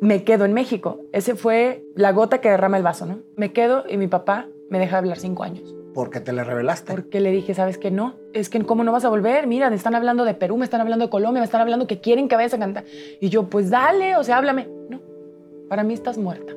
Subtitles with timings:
[0.00, 1.00] me quedo en México.
[1.12, 3.20] Ese fue la gota que derrama el vaso, ¿no?
[3.36, 5.74] Me quedo y mi papá me deja hablar cinco años.
[5.94, 6.92] ¿Por qué te le revelaste?
[6.92, 7.90] Porque le dije, ¿sabes qué?
[7.90, 9.46] No, es que ¿cómo no vas a volver?
[9.46, 12.00] Mira, me están hablando de Perú, me están hablando de Colombia, me están hablando que
[12.00, 12.84] quieren que vayas a cantar.
[13.20, 14.68] Y yo, pues dale, o sea, háblame.
[14.88, 15.00] No,
[15.68, 16.52] para mí estás muerta.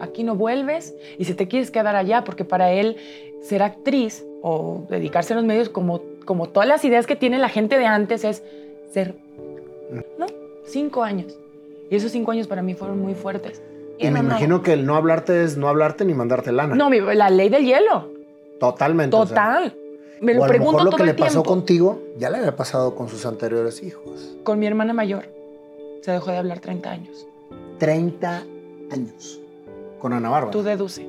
[0.00, 2.96] Aquí no vuelves y si te quieres quedar allá, porque para él
[3.40, 7.48] ser actriz o dedicarse a los medios, como, como todas las ideas que tiene la
[7.48, 8.44] gente de antes, es
[8.92, 9.16] ser,
[10.18, 10.26] ¿no?
[10.64, 11.36] Cinco años.
[11.92, 13.60] Y esos cinco años para mí fueron muy fuertes.
[13.98, 14.28] Y me no, no.
[14.30, 16.74] imagino que el no hablarte es no hablarte ni mandarte lana.
[16.74, 18.08] No, mi- la ley del hielo.
[18.58, 19.14] Totalmente.
[19.14, 19.76] o sea, Total.
[20.22, 22.38] Me o lo a lo pregunto mejor lo todo que le pasó contigo ya le
[22.38, 24.36] había pasado con sus anteriores hijos.
[24.42, 25.26] Con mi hermana mayor
[26.00, 27.26] se dejó de hablar 30 años.
[27.78, 28.42] 30
[28.90, 29.38] años.
[30.00, 30.50] Con Ana Bárbara.
[30.50, 31.06] Tú deduce.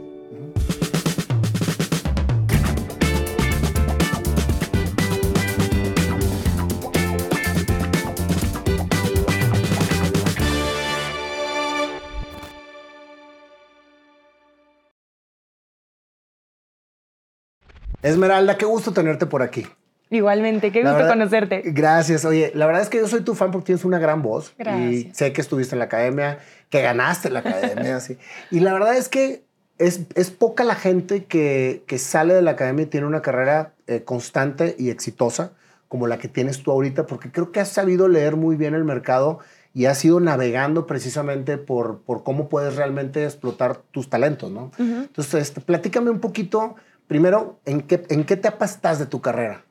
[18.04, 19.66] Esmeralda, qué gusto tenerte por aquí.
[20.10, 21.62] Igualmente, qué La gusto verdad- conocerte.
[21.66, 22.24] Gracias.
[22.26, 24.54] Oye, la verdad es que yo soy tu fan porque tienes una gran voz.
[24.60, 25.18] Y Gracias.
[25.18, 26.38] sé que estuviste en la academia,
[26.70, 28.00] que ganaste la academia.
[28.02, 28.18] sí.
[28.52, 29.44] Y la verdad es que
[29.80, 33.74] es, es poca la gente que, que sale de la academia y tiene una carrera
[33.88, 35.54] eh, constante y exitosa
[35.88, 38.84] como la que tienes tú ahorita, porque creo que has sabido leer muy bien el
[38.84, 39.40] mercado
[39.76, 44.72] y has ido navegando precisamente por, por cómo puedes realmente explotar tus talentos, ¿no?
[44.80, 46.76] Entonces, este, platícame un poquito,
[47.14, 49.62] primero, ¿en qué, ¿en qué etapa estás de tu carrera?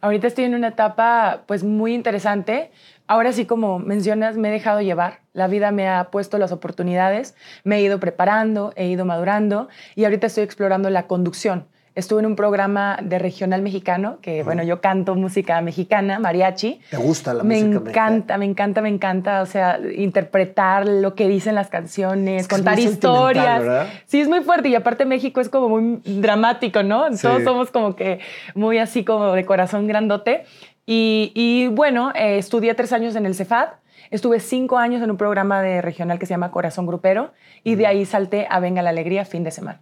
[0.00, 2.70] Ahorita estoy en una etapa pues muy interesante.
[3.06, 5.20] Ahora sí, como mencionas, me he dejado llevar.
[5.34, 7.34] La vida me ha puesto las oportunidades,
[7.64, 11.66] me he ido preparando, he ido madurando y ahorita estoy explorando la conducción.
[11.96, 16.78] Estuve en un programa de regional mexicano, que bueno, yo canto música mexicana, mariachi.
[16.90, 18.38] ¿Te gusta la me música encanta, mexicana?
[18.38, 22.78] me encanta, me encanta, o sea, interpretar lo que dicen las canciones, Es que contar
[22.78, 23.60] historias.
[23.62, 23.86] ¿verdad?
[24.04, 27.10] Sí, es muy fuerte y aparte México es como muy dramático, ¿no?
[27.12, 27.22] Sí.
[27.22, 28.20] Todos somos como que
[28.54, 30.44] muy así como de corazón grandote.
[30.84, 33.68] Y, y bueno, eh, estudié tres años en el Cefad,
[34.10, 37.32] estuve cinco años en un programa de regional que se llama Corazón Grupero
[37.64, 39.80] y de ahí salté a Venga la Alegría fin de semana.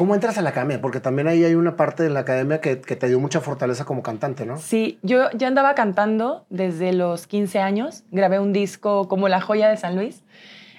[0.00, 0.80] ¿Cómo entras a la academia?
[0.80, 3.84] Porque también ahí hay una parte de la academia que, que te dio mucha fortaleza
[3.84, 4.56] como cantante, ¿no?
[4.56, 8.04] Sí, yo ya andaba cantando desde los 15 años.
[8.10, 10.24] Grabé un disco como La Joya de San Luis,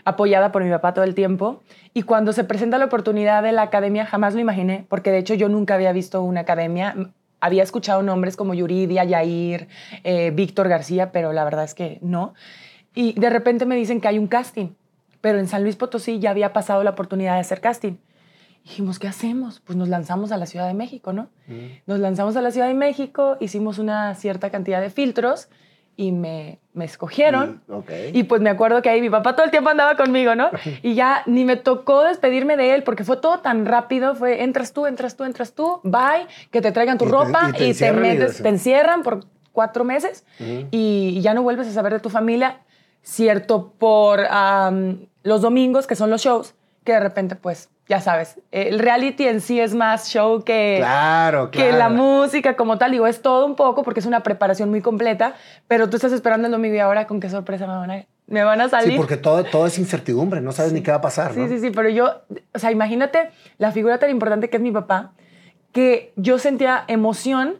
[0.05, 1.61] apoyada por mi papá todo el tiempo.
[1.93, 5.35] Y cuando se presenta la oportunidad de la academia, jamás lo imaginé, porque de hecho
[5.35, 6.95] yo nunca había visto una academia.
[7.41, 9.67] Había escuchado nombres como Yuridia, Yair,
[10.03, 12.33] eh, Víctor García, pero la verdad es que no.
[12.95, 14.69] Y de repente me dicen que hay un casting,
[15.21, 17.97] pero en San Luis Potosí ya había pasado la oportunidad de hacer casting.
[18.63, 19.59] Dijimos, ¿qué hacemos?
[19.59, 21.29] Pues nos lanzamos a la Ciudad de México, ¿no?
[21.87, 25.49] Nos lanzamos a la Ciudad de México, hicimos una cierta cantidad de filtros
[25.97, 27.63] y me, me escogieron.
[27.67, 27.89] Y- ok.
[28.13, 30.49] Y pues me acuerdo que ahí mi papá todo el tiempo andaba conmigo, ¿no?
[30.83, 34.15] Y ya ni me tocó despedirme de él porque fue todo tan rápido.
[34.15, 37.49] Fue entras tú, entras tú, entras tú, bye, que te traigan tu Y te- ropa
[37.49, 38.43] y te y te, encierran y metes, eso.
[38.43, 40.67] te encierran por cuatro meses Ujú.
[40.71, 42.61] y ya no vuelves a saber de tu familia,
[43.01, 48.39] cierto, por am, los domingos, que son los shows, que de repente, pues, ya sabes,
[48.51, 51.93] el reality en sí es más show que, Claro, que la claro.
[51.95, 52.91] música como tal.
[52.91, 55.35] Digo, es todo un poco porque es una preparación muy completa,
[55.67, 58.43] pero tú estás esperando el domingo y ahora con qué sorpresa me van a, me
[58.45, 58.93] van a salir.
[58.93, 61.59] Sí, porque todo, todo es incertidumbre, no sabes ni qué va a pasar, Sí, sí,
[61.59, 62.21] sí, pero yo,
[62.53, 65.11] o sea, imagínate la figura tan importante que es mi papá,
[65.73, 67.55] que yo sentía emoción,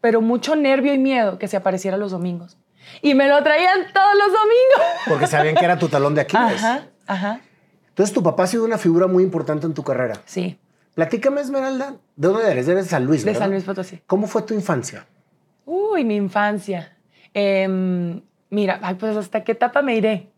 [0.00, 2.58] pero mucho nervio y miedo que se apareciera los domingos.
[3.02, 5.02] Y me lo traían todos los domingos.
[5.08, 6.62] Porque sabían que era tu talón de Aquiles.
[6.62, 7.40] Ajá, ajá,
[7.94, 10.20] Entonces, tu papá ha sido una figura muy importante en tu carrera.
[10.26, 10.58] sí,
[10.94, 12.68] Platícame, Esmeralda, ¿de dónde eres?
[12.68, 13.42] Eres de San Luis, de ¿verdad?
[13.42, 14.00] San Luis Potosí.
[14.06, 15.06] ¿Cómo fue tu infancia?
[15.64, 16.96] Uy, mi infancia.
[17.32, 18.20] Em,
[18.50, 20.30] mira, ay, pues hasta qué etapa me iré.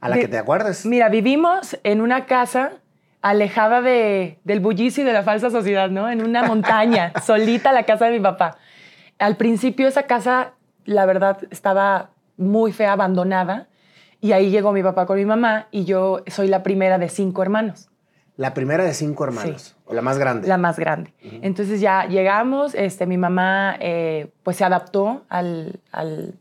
[0.00, 0.86] A la que te acuerdes.
[0.86, 2.72] Mira, vivimos en una casa
[3.20, 6.08] alejada de, del bullicio y de la falsa sociedad, ¿no?
[6.08, 8.58] En una montaña, solita la casa de mi papá.
[9.18, 10.54] Al principio esa casa,
[10.84, 13.68] la verdad, estaba muy fea, abandonada.
[14.20, 17.42] Y ahí llegó mi papá con mi mamá y yo soy la primera de cinco
[17.42, 17.88] hermanos.
[18.36, 19.74] La primera de cinco hermanos, Sí.
[19.86, 20.48] o la más grande.
[20.48, 21.12] La más grande.
[21.42, 26.34] Entonces ya llegamos, este, mi mamá eh, pues se adaptó al, al,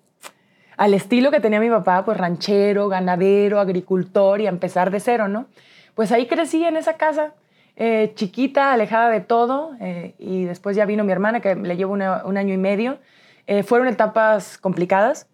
[0.78, 5.28] al estilo que tenía mi papá, pues ranchero, ganadero, agricultor y a empezar de cero,
[5.28, 5.48] ¿no?
[5.96, 7.34] pues ahí crecí en esa casa,
[7.76, 11.92] eh, chiquita, alejada de todo, eh, y después ya vino mi hermana, que le llevo
[11.92, 13.00] una- un año y medio.
[13.48, 15.28] Eh, fueron etapas complicadas,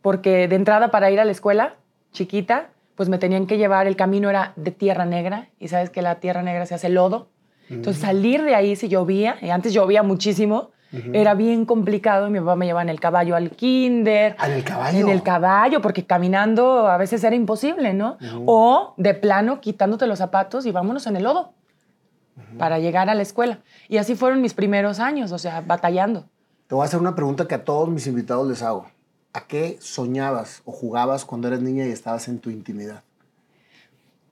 [0.00, 1.74] porque de entrada para ir a la escuela,
[2.12, 6.02] chiquita, pues me tenían que llevar, el camino era de tierra negra, y sabes que
[6.02, 7.28] la tierra negra se hace lodo.
[7.68, 10.70] Entonces salir de ahí si llovía, y antes llovía muchísimo,
[11.14, 14.36] era bien complicado, y mi papá me llevaba en el caballo al kinder.
[14.44, 14.98] ¿en el caballo?
[14.98, 18.18] En el caballo, porque caminando a veces era imposible, ¿no?
[18.44, 21.54] O de plano quitándote los zapatos y vámonos en el lodo
[22.58, 23.60] para llegar a la escuela.
[23.88, 26.26] Y así fueron mis primeros años, o sea, batallando.
[26.66, 28.86] Te voy a hacer una pregunta que a todos mis invitados les hago.
[29.34, 33.02] ¿A qué soñabas o jugabas cuando eras niña y estabas en tu intimidad?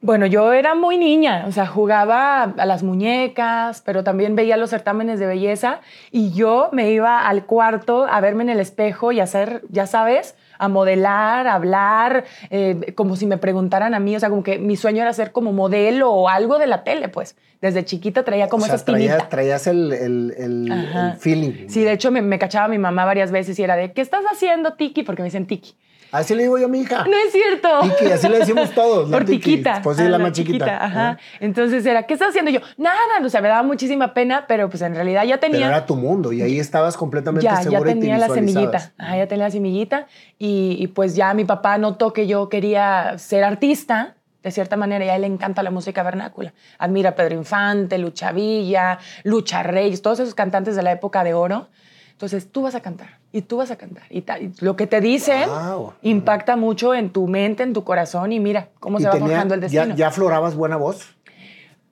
[0.03, 4.71] Bueno, yo era muy niña, o sea, jugaba a las muñecas, pero también veía los
[4.71, 5.81] certámenes de belleza
[6.11, 10.37] y yo me iba al cuarto a verme en el espejo y hacer, ya sabes,
[10.61, 14.59] a modelar, a hablar, eh, como si me preguntaran a mí, o sea, como que
[14.59, 17.37] mi sueño era ser como modelo o algo de la tele, pues.
[17.61, 19.29] Desde chiquita traía como o sea, esa espinita.
[19.29, 21.69] traías, traías el, el- el feeling.
[21.69, 24.25] Sí, de hecho me, me cachaba mi mamá varias veces y era de, ¿qué estás
[24.33, 25.03] haciendo, Tiki?
[25.03, 25.75] Porque me dicen Tiki.
[26.13, 27.05] Así le digo yo a mi hija.
[27.05, 27.69] No es cierto.
[27.83, 29.09] Tiki, así le decimos todos.
[29.09, 29.63] la Por Tiki.
[29.83, 30.85] Pues sí, Ah, la más chiquita.
[30.85, 31.19] Ajá.
[31.39, 32.51] Entonces era, ¿qué estás haciendo?
[32.51, 32.99] Yo, nada.
[33.25, 35.69] O sea, me daba muchísima pena, pero pues en realidad ya Pero tenía.
[35.69, 38.93] era tu mundo y ahí estabas completamente ya, ya segura y te tenía la semillita.
[38.99, 40.07] Ajá, ya tenía la semillita.
[40.39, 44.15] Y, y, pues ya mi papá notó que yo quería ser artista.
[44.43, 46.55] De cierta manera, y a él le encanta la música vernácula.
[46.79, 51.35] Admira a Pedro Infante, Lucha Villa, Lucha Reyes, todos esos cantantes de la época de
[51.35, 51.69] oro.
[52.13, 54.05] Entonces, tú vas a cantar y tú vas a cantar.
[54.11, 54.25] Y,
[54.61, 55.95] lo que te dicen Wow.
[56.03, 59.55] impacta mucho en tu mente, en tu corazón y mira cómo Y se va forjando
[59.55, 59.97] el ya, destino.
[59.97, 61.15] ya aflorabas buena voz.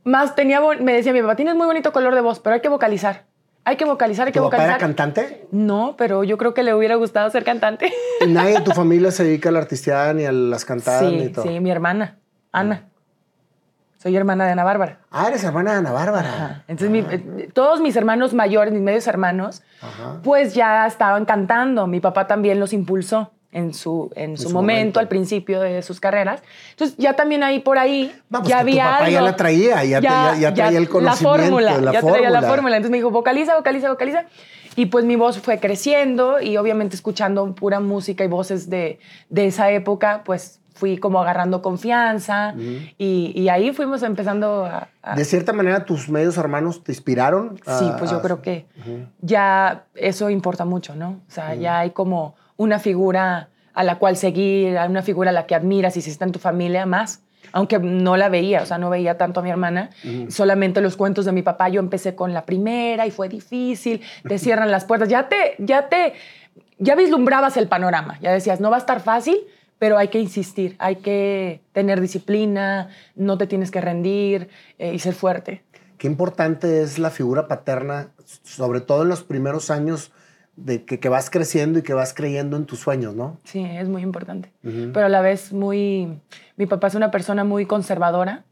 [0.05, 2.69] Más tenía, me decía mi papá, tienes muy bonito color de voz, pero hay que
[2.69, 3.27] vocalizar.
[3.65, 4.79] Hay que vocalizar, hay que ¿Tu papá vocalizar.
[4.79, 5.47] era cantante?
[5.53, 7.93] No, pero yo creo que le hubiera gustado ser cantante.
[8.27, 11.45] Nadie de tu familia se dedica a la artisteada ni a las cantadas ni todo.
[11.45, 12.17] sí, mi hermana,
[12.51, 12.89] Ana.
[13.99, 15.01] Soy hermana de Ana Bárbara.
[15.11, 16.29] Ah, eres hermana de Ana Bárbara.
[16.29, 16.65] Ajá.
[16.69, 20.21] Entonces, mi- eh, todos mis hermanos mayores, mis medios hermanos, Ajá.
[20.23, 21.87] pues ya estaban cantando.
[21.89, 25.01] Mi papá también los impulsó en su, en su, su momento, momento.
[25.01, 26.43] al principio de sus carreras.
[26.71, 29.31] Entonces, ya también ahí por ahí, Va, pues ya que tu había papá ya algo.
[29.31, 32.49] la traía, ya ya- ya traía el conocimiento, La fórmula, la ya traía la fórmula.
[32.49, 32.77] fórmula.
[32.77, 34.25] Entonces me dijo, vocaliza, vocaliza, vocaliza.
[34.77, 39.47] Y pues mi voz fue creciendo y obviamente escuchando pura música y voces de, de
[39.49, 42.55] esa época, pues fui como agarrando confianza
[42.99, 44.89] y, y ahí fuimos empezando a...
[45.03, 47.59] a- De cierta manera, tus medios hermanos te inspiraron.
[47.67, 48.67] a- Sí, pues yo a- creo que
[49.21, 51.21] ya eso importa mucho, ¿no?
[51.29, 55.47] O sea, ya hay como una figura a la cual seguir, una figura a la
[55.47, 57.23] que admiras y si está en tu familia más.
[57.53, 59.89] Aunque no la veía, o sea, no veía tanto a mi hermana,
[60.29, 61.71] solamente los cuentos de mi papá.
[61.71, 65.89] Yo empecé con la primera y fue difícil, te cierran las puertas, ya te, ya
[65.89, 66.13] te,
[66.79, 69.39] ya vislumbrabas el panorama, ya decías, no va a estar fácil,
[69.79, 74.49] pero hay que insistir, hay que tener disciplina, no te tienes que rendir
[74.79, 75.63] eh, y ser fuerte.
[75.99, 78.11] Qué importante es la figura paterna,
[78.43, 80.13] sobre todo en los primeros años
[80.57, 83.39] de que, que vas creciendo y que vas creyendo en tus sueños, ¿no?
[83.45, 84.51] Sí, es muy importante.
[84.63, 86.21] Pero a la vez muy...
[86.57, 88.45] Mi papá es una persona muy conservadora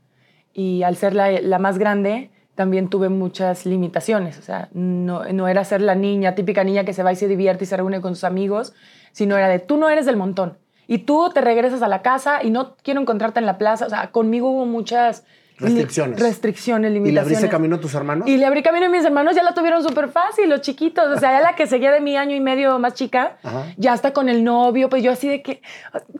[0.53, 4.39] y al ser la, la más grande también tuve muchas limitaciones.
[4.39, 7.29] O sea, no, no era ser la niña, típica niña que se va y se
[7.29, 8.73] divierte y se reúne con sus amigos,
[9.13, 10.59] sino era de tú no eres del montón.
[10.89, 13.87] Y tú te regresas a la casa y no quiero encontrarte en la plaza.
[13.87, 15.25] O sea, conmigo hubo muchas...
[15.59, 16.21] Restricciones.
[16.21, 17.39] Restricciones, ¿Y le limitaciones.
[17.39, 18.29] abriste camino a tus hermanos?
[18.29, 21.07] Y le abrí camino a mis hermanos, ya la tuvieron súper fácil, los chiquitos.
[21.17, 23.65] O sea, ya la que seguía de mi año y medio más chica, Ajá.
[23.79, 25.63] ya está con el novio, pues yo así de que,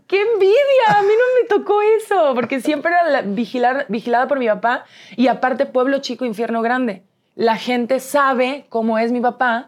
[0.07, 0.55] ¡qué envidia!
[0.99, 4.85] A mí no me tocó eso, porque siempre era la- vigilar, vigilada por mi papá
[5.19, 7.03] y aparte pueblo chico, infierno grande.
[7.35, 9.67] La gente sabe cómo es mi papá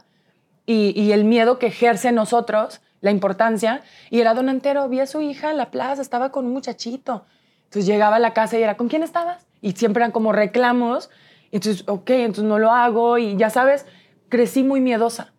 [0.65, 3.83] y, y el miedo que ejerce en nosotros, la importancia.
[4.11, 7.25] Y era don Antero, vi a su hija en la plaza, estaba con un muchachito.
[7.65, 9.47] Entonces llegaba a la casa y era, ¿con quién estabas?
[9.61, 11.11] Y siempre eran como reclamos.
[11.53, 13.87] Entonces, ok, entonces no lo hago y ya sabes,
[14.29, 15.33] crecí muy miedosa.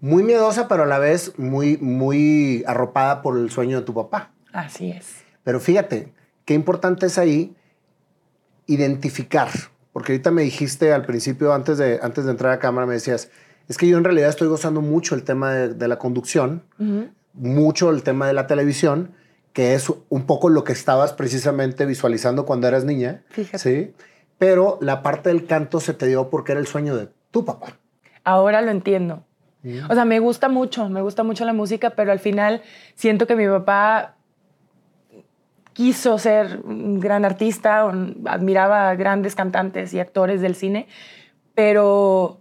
[0.00, 4.30] Muy miedosa, pero a la vez muy, muy arropada por el sueño de tu papá.
[4.52, 5.24] Así es.
[5.42, 6.12] Pero fíjate,
[6.44, 7.56] qué importante es ahí
[8.66, 9.48] identificar.
[9.92, 13.30] Porque ahorita me dijiste al principio, antes de, antes de entrar a cámara, me decías,
[13.68, 16.62] es que yo en realidad estoy gozando mucho el tema de, de la conducción,
[17.34, 19.12] mucho el tema de la televisión,
[19.52, 23.22] que es un poco lo que estabas precisamente visualizando cuando eras niña.
[23.30, 23.58] Fíjate.
[23.58, 23.94] Sí.
[24.38, 27.76] Pero la parte del canto se te dio porque era el sueño de tu papá.
[28.24, 29.24] Ahora lo entiendo.
[29.90, 32.62] O sea, me gusta mucho, me gusta mucho la música, pero al final
[32.94, 34.14] siento que mi papá
[35.72, 37.88] quiso ser un gran artista,
[38.26, 40.88] admiraba a grandes cantantes y actores del cine,
[41.54, 42.37] pero,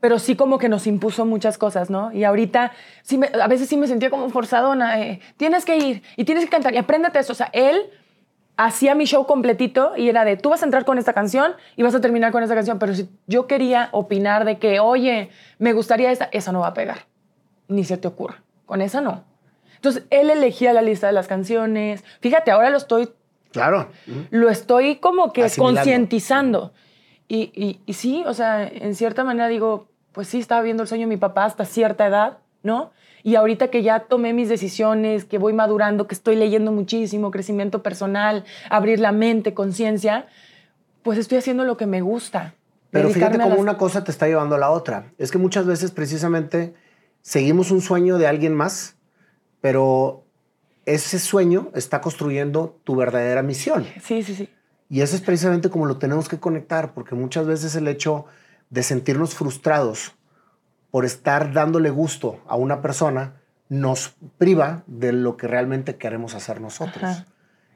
[0.00, 2.12] pero sí como que nos impuso muchas cosas, ¿no?
[2.12, 6.02] Y ahorita sí me- a veces sí me sentía como forzadona, eh, tienes que ir
[6.16, 7.32] y tienes que cantar y apréndete eso.
[7.32, 7.76] O sea, él
[8.56, 11.82] hacía mi show completito y era de, tú vas a entrar con esta canción y
[11.82, 15.72] vas a terminar con esta canción, pero si yo quería opinar de que, oye, me
[15.72, 17.06] gustaría esta, esa no va a pegar,
[17.68, 19.24] ni se te ocurra, con esa no.
[19.76, 22.04] Entonces, él elegía la lista de las canciones.
[22.20, 23.08] Fíjate, ahora lo estoy,
[23.50, 23.88] Claro.
[24.30, 26.72] lo estoy como que concientizando.
[27.28, 30.88] Y, y, y sí, o sea, en cierta manera digo, pues sí, estaba viendo el
[30.88, 32.90] sueño de mi papá hasta cierta edad, ¿no?
[33.22, 37.82] Y ahorita que ya tomé mis decisiones, que voy madurando, que estoy leyendo muchísimo, crecimiento
[37.82, 40.26] personal, abrir la mente, conciencia,
[41.02, 42.54] pues estoy haciendo lo que me gusta.
[42.90, 45.12] Pero fíjate cómo las- una cosa te está llevando a la otra.
[45.18, 46.74] Es que muchas veces precisamente
[47.22, 48.96] seguimos un sueño de alguien más,
[49.60, 50.24] pero
[50.86, 53.86] ese sueño está construyendo tu verdadera misión.
[54.02, 54.48] Sí, sí, sí.
[54.88, 58.24] Y eso es precisamente como lo tenemos que conectar, porque muchas veces el hecho
[58.70, 60.14] de sentirnos frustrados
[60.90, 63.34] por estar dándole gusto a una persona
[63.68, 67.04] nos priva de lo que realmente queremos hacer nosotros.
[67.04, 67.26] Ajá.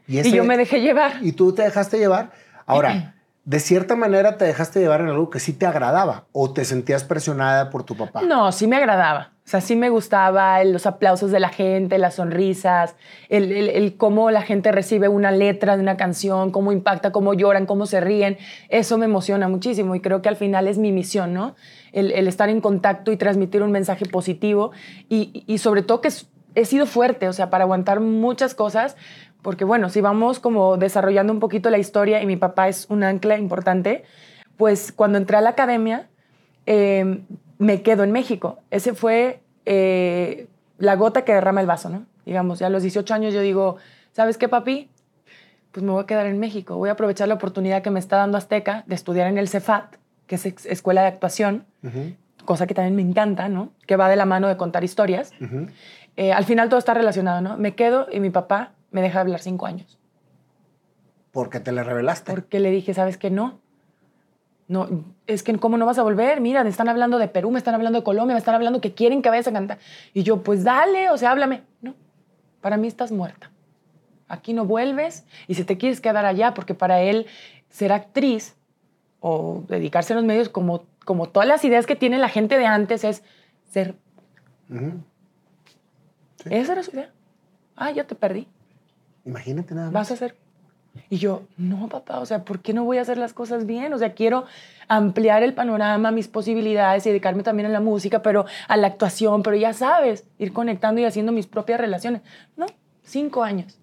[0.07, 1.13] Y, Y yo me dejé llevar.
[1.23, 2.33] y tú te dejaste llevar.
[2.67, 6.65] Ahora, de cierta manera te dejaste llevar en algo que sí te agradaba o te
[6.65, 8.23] sentías presionada por tu papá.
[8.23, 9.34] No, sí me agradaba.
[9.47, 12.97] O sea, sí me gustaba los aplausos de la gente, las sonrisas,
[13.29, 17.67] el, el- cómo la gente recibe una letra de una canción, cómo impacta, cómo lloran,
[17.67, 18.39] cómo se ríen.
[18.71, 21.57] Eso me emociona muchísimo y creo que al final es mi misión, ¿no?
[21.93, 24.73] El, estar en contacto y transmitir un mensaje positivo
[25.11, 26.09] y, y sobre todo que
[26.55, 28.97] he sido fuerte, o sea, para aguantar muchas cosas,
[29.43, 33.03] porque bueno, si vamos como desarrollando un poquito la historia y mi papá es un
[33.05, 34.05] ancla importante,
[34.57, 36.09] pues cuando entré a la academia,
[36.67, 37.21] eh,
[37.59, 38.59] me quedo en México.
[38.71, 40.47] Ese fue eh,
[40.79, 42.07] la gota que derrama el vaso, ¿no?
[42.27, 43.77] Digamos, ya a los 18 años yo digo,
[44.13, 44.89] ¿sabes qué, papi?
[45.73, 46.77] Pues me voy a quedar en México.
[46.77, 49.97] Voy a aprovechar la oportunidad que me está dando Azteca de estudiar en el CEFAT,
[50.27, 51.67] que es Escuela de Actuación,
[52.45, 53.73] cosa que también me encanta, ¿no?
[53.87, 55.33] Que va de la mano de contar historias.
[56.17, 57.57] Eh, al final todo está relacionado, ¿no?
[57.59, 59.99] Me quedo y mi papá me deja de hablar cinco años.
[61.33, 62.31] Porque te le revelaste.
[62.31, 63.31] Porque le dije, ¿sabes qué?
[63.31, 63.59] No.
[64.69, 64.89] No,
[65.27, 66.41] es que ¿cómo no vas a volver?
[66.41, 68.95] Mira, me están hablando de Perú, me están hablando de Colombia, me están hablando que
[68.95, 69.79] quieren que vayas a cantar.
[70.13, 71.63] Y yo, pues dale, o sea, háblame.
[71.81, 71.95] No,
[72.61, 73.51] para mí estás muerta.
[74.29, 77.27] Aquí no vuelves y si te quieres quedar allá, porque para él
[77.69, 78.57] ser actriz
[79.21, 82.67] o dedicarse a los medios, como, como todas las ideas que tiene la gente de
[82.67, 83.23] antes, es
[83.71, 83.95] ser...
[84.69, 86.51] Sí.
[86.51, 87.11] Esa era su idea.
[87.77, 88.49] Ah, ya te perdí.
[89.25, 89.95] Imagínate nada más.
[89.95, 90.37] vas a hacer.
[91.11, 93.93] Y yo, no, papá, o sea, ¿por qué no voy a hacer las cosas bien?
[93.93, 94.45] O sea, quiero
[94.89, 99.43] ampliar el panorama, mis posibilidades y dedicarme también a la música, pero a la actuación,
[99.43, 102.23] pero ya sabes, ir conectando y haciendo mis propias relaciones.
[102.57, 102.67] No,
[103.03, 103.79] cinco años.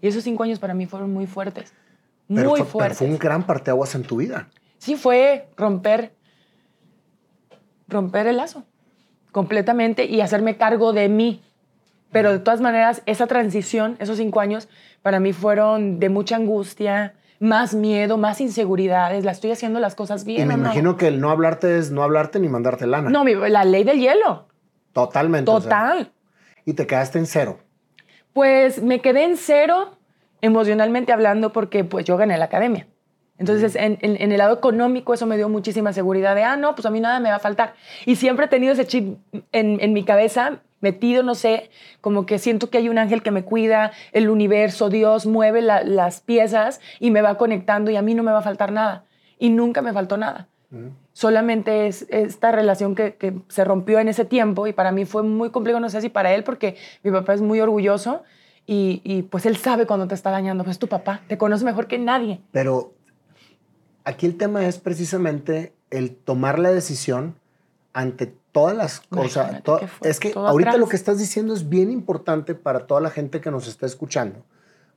[0.00, 1.72] Y esos cinco años para mí fueron muy fuertes.
[2.28, 2.98] Pero muy pero fuertes.
[2.98, 4.48] fue un gran parteaguas en tu vida.
[4.78, 6.14] Sí, fue romper,
[7.88, 8.64] romper el lazo
[9.32, 11.42] completamente y hacerme cargo de mí.
[12.16, 14.68] Pero de todas maneras, esa transición, esos cinco años,
[15.02, 19.24] para mí fueron de mucha angustia, más miedo, más inseguridades.
[19.24, 20.42] La estoy haciendo las cosas bien.
[20.42, 20.60] y me no?
[20.64, 23.10] imagino que el no hablarte es no hablarte ni mandarte lana.
[23.10, 24.48] No, mi- la ley del hielo.
[24.92, 25.50] Totalmente.
[25.50, 26.12] o sea, Total.
[26.64, 27.58] y te quedaste en cero.
[28.32, 29.98] Pues me quedé en cero
[30.40, 32.86] emocionalmente hablando porque pues yo gané la academia.
[33.38, 36.74] Entonces, en, en- en el lado económico eso me dio muchísima seguridad de, ah, no,
[36.74, 37.74] pues a mí nada me va a faltar.
[38.06, 39.18] Y siempre he tenido ese chip
[39.52, 43.30] en, en mi cabeza metido, no sé, como que siento que hay un ángel que
[43.30, 48.02] me cuida, el universo, Dios mueve la- las piezas y me va conectando y a
[48.02, 49.04] mí no me va a faltar nada.
[49.38, 50.48] Y nunca me faltó nada.
[51.12, 55.22] Solamente es esta relación que, que se rompió en ese tiempo y para mí fue
[55.22, 58.22] muy complejo, no sé si para él, porque mi papá es muy orgulloso
[58.66, 61.64] y, y, pues él sabe cuando te está dañando, pues es tu papá, te conoce
[61.64, 62.40] mejor que nadie.
[62.52, 62.92] Pero
[64.06, 67.36] aquí el tema es precisamente el tomar la decisión
[67.92, 69.62] ante todas las cosas.
[69.62, 70.80] To- es que ahorita atrás.
[70.80, 74.44] lo que estás diciendo es bien importante para toda la gente que nos está escuchando,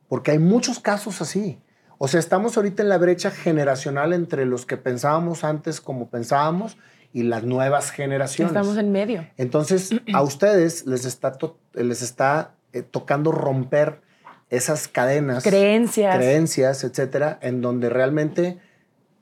[0.08, 1.60] porque hay muchos casos así.
[1.98, 6.78] O sea, estamos ahorita en la brecha generacional entre los que pensábamos antes como pensábamos
[7.12, 8.52] y las nuevas generaciones.
[8.54, 9.28] Estamos en medio.
[9.38, 14.02] Entonces, a ustedes les está, to- les está eh, tocando romper
[14.50, 16.16] esas cadenas, Creencias.
[16.16, 18.60] creencias, etcétera, en donde realmente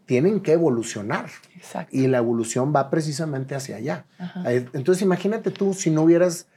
[0.07, 1.27] tienen que evolucionar.
[1.55, 1.95] Exacto.
[1.95, 4.05] Y la evolución va precisamente hacia allá.
[4.17, 4.51] Ajá.
[4.51, 6.47] Entonces, imagínate tú si no hubieras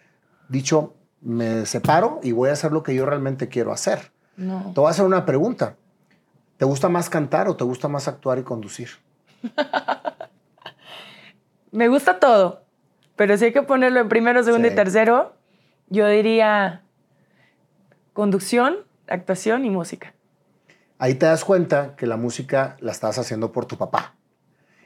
[0.48, 4.12] dicho, me separo y voy a hacer lo que yo realmente quiero hacer.
[4.36, 4.70] No.
[4.74, 5.76] Te voy a hacer una pregunta.
[6.56, 8.88] ¿Te gusta más cantar o te gusta más actuar y conducir?
[11.72, 12.64] Me gusta todo,
[13.16, 14.72] pero si hay que ponerlo en primero, segundo Sí.
[14.72, 15.34] y tercero,
[15.88, 16.82] yo diría
[18.12, 18.76] conducción,
[19.06, 20.14] actuación y música.
[21.00, 24.14] Ahí te das cuenta que la música la estás haciendo por tu papá.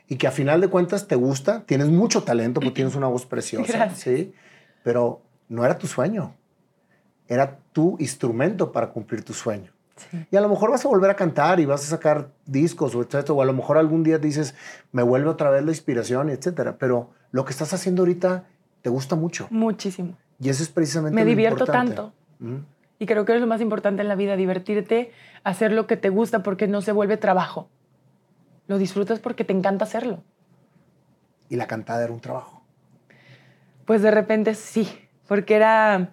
[0.08, 3.26] Y que a final de cuentas te gusta, tienes mucho talento porque tienes una voz
[3.26, 4.00] preciosa, Gracias.
[4.00, 4.34] ¿sí?
[4.82, 6.34] Pero no era tu sueño.
[7.26, 9.72] Era tu instrumento para cumplir tu sueño.
[10.30, 13.00] Y a lo mejor vas a volver a cantar y vas a sacar discos o
[13.00, 13.32] etcétera.
[13.32, 14.54] O a lo mejor algún día dices,
[14.92, 16.76] me vuelve otra vez la inspiración, etcétera.
[16.78, 18.44] Pero lo que estás haciendo ahorita
[18.82, 19.48] te gusta mucho.
[19.50, 20.16] Muchísimo.
[20.38, 21.94] Y eso es precisamente Me lo divierto importante.
[21.94, 22.12] tanto.
[22.98, 26.08] Y creo que es lo más importante en la vida, divertirte, hacer lo que te
[26.08, 27.68] gusta porque no se vuelve trabajo.
[28.66, 30.22] Lo disfrutas porque te encanta hacerlo.
[31.48, 32.62] Y la cantada era un trabajo.
[33.84, 34.88] Pues de repente sí,
[35.28, 36.10] porque era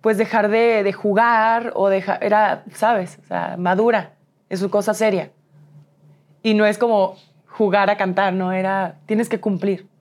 [0.00, 3.18] pues dejar de, de jugar o dejar, era, ¿sabes?
[3.22, 4.14] O sea, madura,
[4.48, 5.30] es su cosa seria.
[6.42, 9.91] Y no es como jugar a cantar, no era, tienes que cumplir.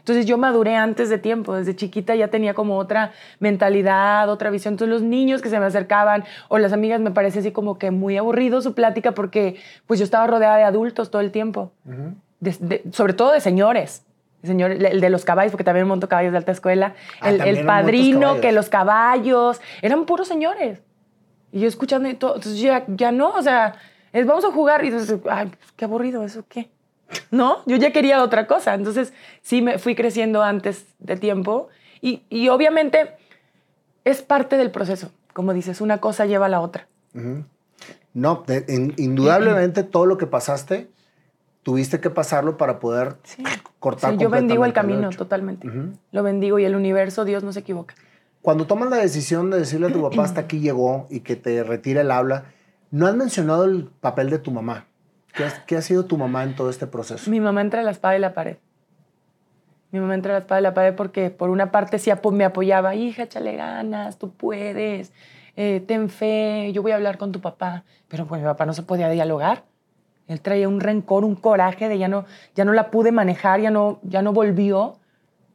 [0.00, 4.74] Entonces yo maduré antes de tiempo, desde chiquita ya tenía como otra mentalidad, otra visión.
[4.74, 7.90] Entonces los niños que se me acercaban o las amigas me parece así como que
[7.90, 12.14] muy aburrido su plática porque pues yo estaba rodeada de adultos todo el tiempo, Ujú.
[12.40, 14.04] De- de- sobre todo de señores.
[14.42, 16.94] Señor, el de los caballos, porque también monto caballos de alta escuela.
[17.20, 20.80] Ah, el, el padrino, que los caballos, eran puros señores.
[21.52, 23.74] Y yo escuchando y todo, entonces ya, ya no, o sea,
[24.14, 26.70] es, vamos a jugar y entonces, ay, qué aburrido, ¿eso qué?
[27.30, 28.74] No, yo ya quería otra cosa.
[28.74, 29.12] Entonces
[29.42, 31.68] sí me fui creciendo antes de tiempo
[32.00, 33.16] y, y obviamente
[34.04, 35.10] es parte del proceso.
[35.32, 36.88] Como dices, una cosa lleva a la otra.
[38.14, 40.88] No, de- in- indudablemente todo lo que pasaste,
[41.62, 43.42] tuviste que pasarlo para poder Sí.
[43.78, 45.68] cortar Sí, yo bendigo el camino totalmente.
[46.12, 47.94] Lo bendigo y el universo, Dios no se equivoca.
[48.42, 51.62] Cuando tomas la decisión de decirle a tu papá hasta aquí llegó y que te
[51.62, 52.44] retire el habla,
[52.90, 54.86] no has mencionado el papel de tu mamá.
[55.34, 57.30] ¿Qué, has- ha sido tu mamá en todo este proceso?
[57.30, 58.56] Mi mamá entra a la espada y la pared.
[59.92, 62.44] Mi mamá entra a la espada y la pared porque por una parte sí me
[62.44, 65.12] apoyaba, hija, échale ganas, tú puedes,
[65.56, 67.84] eh, ten fe, yo voy a hablar con tu papá.
[68.08, 69.64] Pero pues mi papá no se podía dialogar.
[70.28, 73.70] Él traía un rencor, un coraje de ya no, ya no la pude manejar, ya
[73.72, 74.96] no, ya no volvió,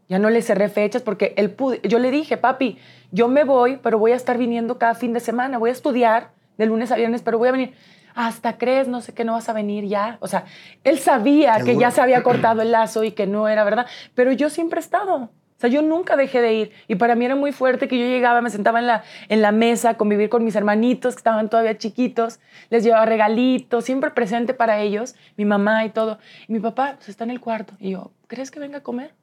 [0.09, 1.79] ya no le cerré fechas porque él pude.
[1.87, 2.77] Yo le dije, papi,
[3.11, 6.31] yo me voy, pero voy a estar viniendo cada fin de semana, voy a estudiar
[6.57, 7.73] de lunes a viernes, pero voy a venir.
[8.15, 10.17] Hasta crees, no sé qué, no vas a venir ya.
[10.21, 10.45] O sea,
[10.83, 13.85] él sabía que ya se había cortado el lazo y que no era verdad,
[14.15, 15.29] pero yo siempre he estado.
[15.57, 16.71] O sea, yo nunca dejé de ir.
[16.87, 19.53] Y para mí era muy fuerte que yo llegaba, me sentaba en la, en la
[19.53, 22.39] mesa convivir con mis hermanitos que estaban todavía chiquitos,
[22.69, 26.19] les llevaba regalitos, siempre presente para ellos, mi mamá y todo.
[26.47, 27.73] Y mi papá pues, está en el cuarto.
[27.79, 29.13] Y yo, ¿crees que venga a comer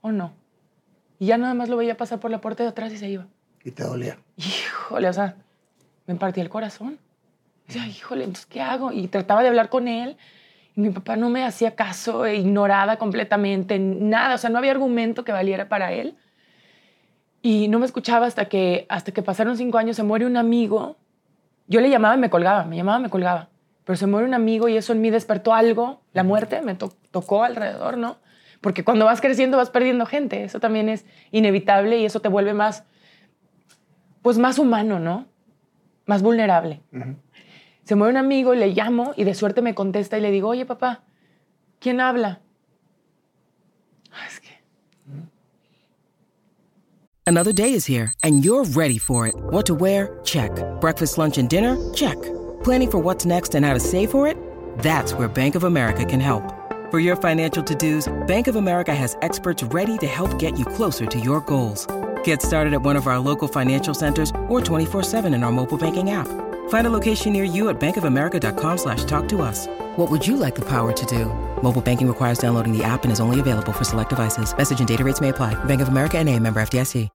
[0.00, 0.32] o no?
[1.18, 3.26] Y ya nada más lo veía pasar por la puerta de atrás y se iba.
[3.64, 4.16] Y te dolía.
[4.36, 5.34] Híjole, o sea,
[6.06, 6.98] me partía el corazón.
[7.72, 8.92] Decía, híjole, entonces, ¿qué hago?
[8.92, 10.16] Y trataba de hablar con él.
[10.76, 14.34] Y mi papá no me hacía caso, e ignoraba completamente, nada.
[14.34, 16.16] O sea, no había argumento que valiera para él.
[17.42, 20.96] Y no me escuchaba hasta que, hasta que pasaron cinco años, se muere un amigo.
[21.68, 23.48] Yo le llamaba y me colgaba, me llamaba y me colgaba.
[23.84, 26.92] Pero se muere un amigo y eso en mí despertó algo, la muerte me to-
[27.10, 28.18] tocó alrededor, ¿no?
[28.60, 32.52] Porque cuando vas creciendo vas perdiendo gente, eso también es inevitable y eso te vuelve
[32.52, 32.84] más,
[34.22, 35.26] pues más humano, ¿no?
[36.06, 36.80] Más vulnerable.
[36.92, 37.16] Ujú.
[37.90, 40.64] Se muere un amigo, le llamo y de suerte me contesta y le digo, oye
[40.64, 41.02] papá,
[41.80, 42.40] ¿quién habla?
[44.12, 44.50] Ah, Es que
[47.26, 49.34] Another day is here, and you're ready for it.
[49.50, 50.20] What to wear?
[50.22, 50.52] Check.
[50.80, 51.76] Breakfast, lunch, and dinner?
[51.92, 52.16] Check.
[52.62, 54.36] Planning for what's next and how to save for it?
[54.78, 56.44] That's where Bank of America can help.
[56.92, 60.64] For your financial to dos, Bank of America has experts ready to help get you
[60.64, 61.88] closer to your goals.
[62.22, 65.76] Get started at one of our local financial centers or 24 7 in our mobile
[65.76, 66.28] banking app.
[66.70, 69.68] Find a location near you at bankofamerica.com slash talk to us.
[69.96, 71.26] What would you like the power to do?
[71.62, 74.52] Mobile banking requires downloading the app and is only available for select devices.
[74.56, 75.54] Message and data rates may apply.
[75.66, 77.08] Bank of America and a member FDIC.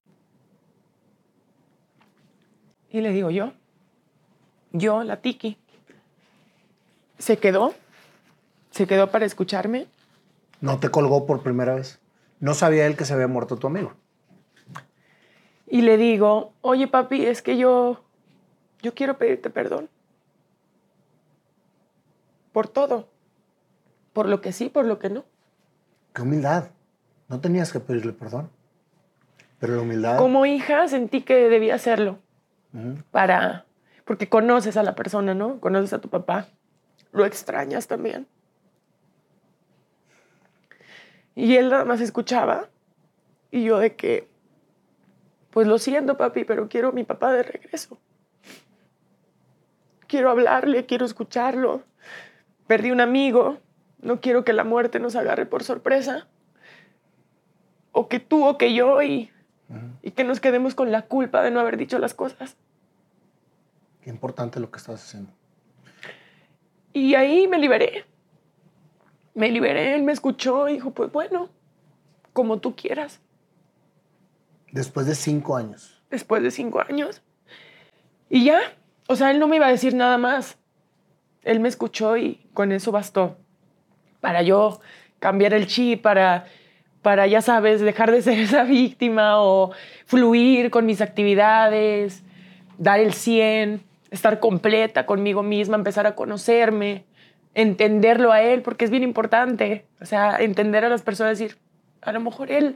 [2.96, 3.52] Y le digo yo,
[4.72, 5.58] yo, la Tiki,
[7.18, 7.74] se quedó,
[8.72, 9.88] se quedó para escucharme.
[10.62, 12.00] No te colgó por primera vez.
[12.40, 13.96] No sabía él que se había muerto tu amigo.
[15.68, 18.05] Y le digo, oye papi, es que yo,
[18.86, 19.90] yo quiero pedirte perdón.
[22.54, 23.10] Por todo.
[24.14, 25.26] Por lo que sí, por lo que no.
[26.14, 26.70] Qué humildad.
[27.28, 28.50] No tenías que pedirle perdón.
[29.60, 30.18] Pero la humildad.
[30.20, 32.20] Como hija sentí que debía hacerlo.
[33.12, 33.66] Para,
[34.04, 35.60] porque conoces a la persona, ¿no?
[35.60, 36.48] Conoces a tu papá.
[37.12, 38.28] Lo extrañas también.
[41.34, 42.70] Y él nada más escuchaba.
[43.50, 44.28] Y yo de que,
[45.52, 47.98] pues lo siento, papi, pero quiero a mi papá de regreso.
[50.08, 51.84] Quiero hablarle, quiero escucharlo.
[52.68, 53.58] Perdí un amigo.
[54.02, 56.28] No quiero que la muerte nos agarre por sorpresa.
[57.92, 59.32] O que tú o que yo y,
[60.02, 62.58] y que nos quedemos con la culpa de no haber dicho las cosas.
[64.02, 65.32] Qué importante lo que estás haciendo.
[66.94, 68.06] Y ahí me liberé.
[69.34, 71.50] Me liberé, él me escuchó y dijo, pues bueno,
[72.32, 73.20] como tú quieras.
[74.72, 76.02] Después de cinco años.
[76.10, 77.22] Después de cinco años.
[78.30, 78.60] Y ya,
[79.08, 80.58] O sea, él no me iba a decir nada más.
[81.44, 83.38] Él me escuchó y con eso bastó.
[84.20, 84.80] Para yo
[85.20, 86.46] cambiar el chip, para,
[87.02, 89.72] para, ya sabes, dejar de ser esa víctima o
[90.06, 92.24] fluir con mis actividades,
[92.78, 97.06] dar el 100, estar completa conmigo misma, empezar a conocerme,
[97.54, 99.86] entenderlo a él, porque es bien importante.
[100.02, 101.58] O sea, entender a las personas, decir,
[102.02, 102.76] a lo mejor él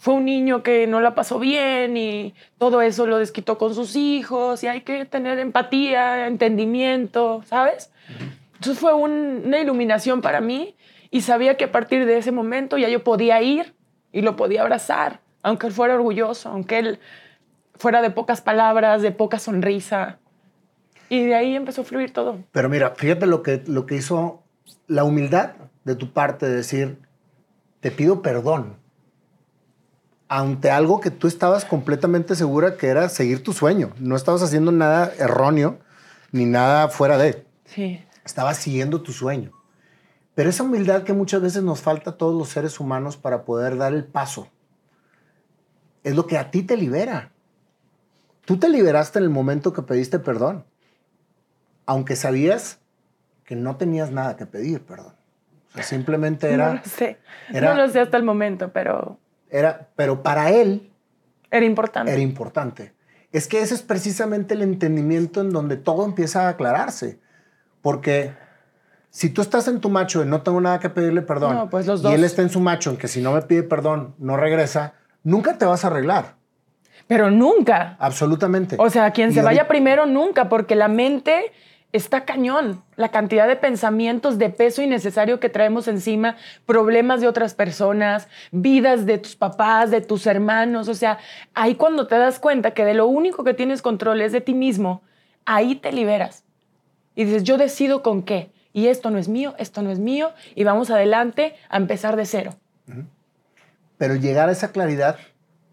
[0.00, 3.96] fue un niño que no la pasó bien y todo eso lo desquitó con sus
[3.96, 7.92] hijos y hay que tener empatía, entendimiento, ¿sabes?
[8.54, 10.74] Entonces fue una iluminación para mí
[11.10, 13.74] y sabía que a partir de ese momento ya yo podía ir
[14.10, 16.98] y lo podía abrazar, aunque él fuera orgulloso, aunque él
[17.74, 20.18] fuera de pocas palabras, de poca sonrisa.
[21.10, 22.38] Y de ahí empezó a fluir todo.
[22.52, 24.44] Pero mira, fíjate lo que, lo que hizo
[24.86, 26.96] la humildad de tu parte de decir,
[27.80, 28.79] te pido perdón
[30.30, 33.90] ante algo que tú estabas completamente segura que era seguir tu sueño.
[33.98, 35.80] No estabas haciendo nada erróneo
[36.30, 37.44] ni nada fuera de.
[37.64, 38.00] Sí.
[38.24, 39.50] Estabas siguiendo tu sueño.
[40.36, 43.76] Pero esa humildad que muchas veces nos falta a todos los seres humanos para poder
[43.76, 44.48] dar el paso,
[46.04, 47.32] es lo que a ti te libera.
[48.44, 50.64] Tú te liberaste en el momento que pediste perdón,
[51.86, 52.78] aunque sabías
[53.44, 55.14] que no tenías nada que pedir perdón.
[55.70, 56.68] O sea, simplemente era...
[56.68, 57.18] No lo sé.
[57.50, 59.18] no lo sé hasta el momento, pero
[59.50, 60.90] era, pero para él...
[61.50, 62.12] Era importante.
[62.12, 62.94] Era importante.
[63.32, 67.20] Es que ese es precisamente el entendimiento en donde todo empieza a aclararse.
[67.82, 68.32] Porque
[69.10, 72.06] si tú estás en tu macho y no tengo nada que pedirle perdón, pues y
[72.08, 75.58] él está en su macho en que si no me pide perdón, no regresa, nunca
[75.58, 76.36] te vas a arreglar.
[77.06, 77.96] Pero nunca.
[77.98, 78.76] Absolutamente.
[78.78, 81.52] O sea, quien se vaya primero, nunca, porque la mente
[81.92, 82.82] está cañón.
[82.96, 89.06] La cantidad de pensamientos de peso innecesario que traemos encima, problemas de otras personas, vidas
[89.06, 90.88] de tus papás, de tus hermanos.
[90.88, 91.18] O sea,
[91.54, 94.54] ahí cuando te das cuenta que de lo único que tienes control es de ti
[94.54, 95.02] mismo,
[95.44, 96.44] ahí te liberas.
[97.14, 98.50] Y dices, yo decido con qué.
[98.72, 102.24] Y esto no es mío, esto no es mío, y vamos adelante a empezar de
[102.24, 102.54] cero.
[103.98, 105.18] Pero llegar a esa claridad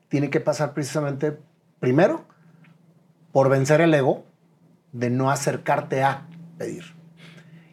[0.10, 1.38] tiene que pasar precisamente,
[1.80, 2.26] primero,
[3.32, 4.26] por vencer el ego,
[4.98, 6.84] de no acercarte a pedir.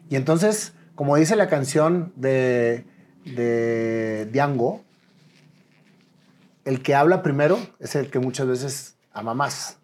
[0.09, 2.85] Y entonces, como dice la canción de,
[3.25, 4.83] de Diango,
[6.63, 9.77] el que habla primero es el que muchas veces ama más.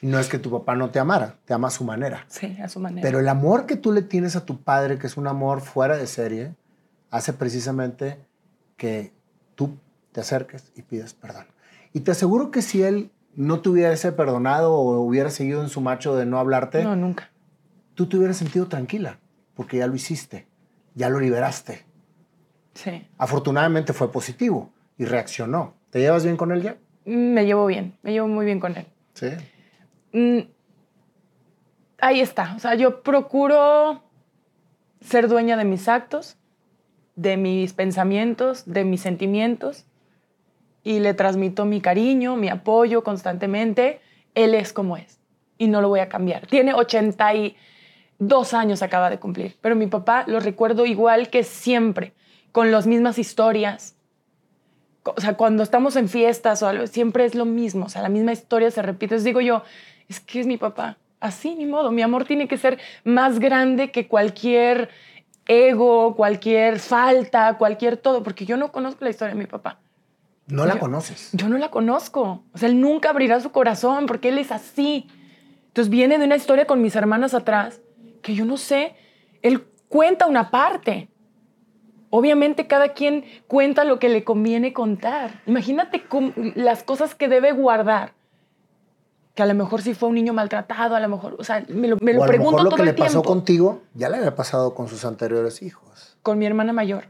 [0.00, 2.24] Y no es que tu papá no te amara, te ama a su manera.
[2.28, 3.02] Sí, a su manera.
[3.02, 5.96] Pero el amor que tú le tienes a tu padre, que es un amor fuera
[5.96, 6.54] de serie,
[7.10, 8.24] hace precisamente
[8.76, 9.12] que
[9.56, 9.76] tú
[10.12, 11.46] te acerques y pidas perdón.
[11.92, 15.80] Y te aseguro que si él no te hubiese perdonado o hubiera seguido en su
[15.80, 17.30] macho de no hablarte, no, nunca.
[17.94, 19.20] Tú te hubieras sentido tranquila,
[19.54, 20.48] porque ya lo hiciste,
[20.96, 21.86] ya lo liberaste.
[22.74, 23.06] Sí.
[23.16, 25.74] Afortunadamente fue positivo y reaccionó.
[25.90, 26.78] ¿Te llevas bien con él ya?
[27.04, 28.86] Me llevo bien, me llevo muy bien con él.
[29.14, 29.28] Sí.
[30.12, 30.48] Mm,
[32.00, 32.54] ahí está.
[32.56, 34.02] O sea, yo procuro
[35.00, 36.36] ser dueña de mis actos,
[37.14, 39.86] de mis pensamientos, de mis sentimientos
[40.88, 44.00] y le transmito mi cariño, mi apoyo constantemente.
[44.34, 45.20] Él es como es
[45.58, 46.46] y no lo voy a cambiar.
[46.46, 52.14] Tiene 82 años, acaba de cumplir, pero mi papá lo recuerdo igual que siempre,
[52.52, 53.96] con las mismas historias.
[55.04, 58.08] O sea, cuando estamos en fiestas o algo, siempre es lo mismo, o sea, la
[58.08, 59.16] misma historia se repite.
[59.16, 59.64] Entonces digo yo,
[60.08, 60.96] es que es mi papá.
[61.20, 61.90] Así, ni modo.
[61.90, 64.88] Mi amor tiene que ser más grande que cualquier
[65.44, 69.80] ego, cualquier falta, cualquier todo, porque yo no conozco la historia de mi papá.
[70.48, 71.30] No la conoces.
[71.32, 72.42] Yo no la conozco.
[72.52, 75.06] O sea, él nunca abrirá su corazón porque él es así.
[75.68, 77.80] Entonces viene de una historia con mis hermanas atrás
[78.22, 78.94] que yo no sé.
[79.42, 81.10] Él cuenta una parte.
[82.10, 85.42] Obviamente cada quien cuenta lo que le conviene contar.
[85.46, 86.04] Imagínate
[86.54, 88.14] las cosas que debe guardar.
[89.34, 91.88] Que a lo mejor si fue un niño maltratado, a lo mejor, o sea, me
[91.88, 93.12] lo, me lo o a pregunto lo mejor lo que le tiempo.
[93.12, 96.16] pasó contigo ya le había pasado con sus anteriores hijos.
[96.22, 97.08] Con mi hermana mayor.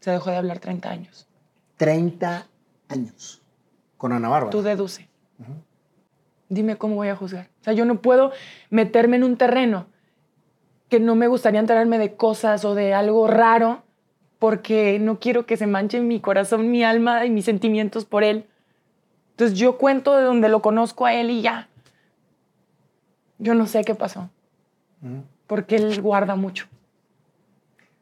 [0.00, 1.26] Se dejó de hablar 30 años.
[1.78, 2.46] 30
[2.88, 3.42] años
[3.96, 4.50] con Ana Bárbara.
[4.50, 5.08] Tú deduce.
[6.48, 7.50] Dime cómo voy a juzgar.
[7.60, 8.32] O sea, yo no puedo
[8.70, 9.86] meterme en un terreno
[10.88, 13.82] que no me gustaría enterarme de cosas o de algo raro
[14.38, 18.46] porque no quiero que se manche mi corazón, mi alma y mis sentimientos por él.
[19.32, 21.68] Entonces yo cuento de donde lo conozco a él y ya.
[23.38, 24.30] Yo no sé qué pasó.
[25.46, 26.66] Porque él guarda mucho.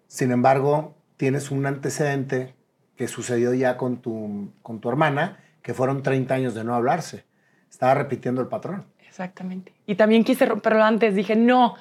[0.07, 2.56] Sin embargo, tienes un antecedente
[2.96, 7.24] que sucedió ya con tu, con tu hermana, que fueron 30 años de no hablarse.
[7.70, 8.85] Estaba repitiendo el patrón.
[9.06, 9.74] Exactamente.
[9.87, 11.14] Y también quise romperlo antes.
[11.14, 11.74] Dije, no,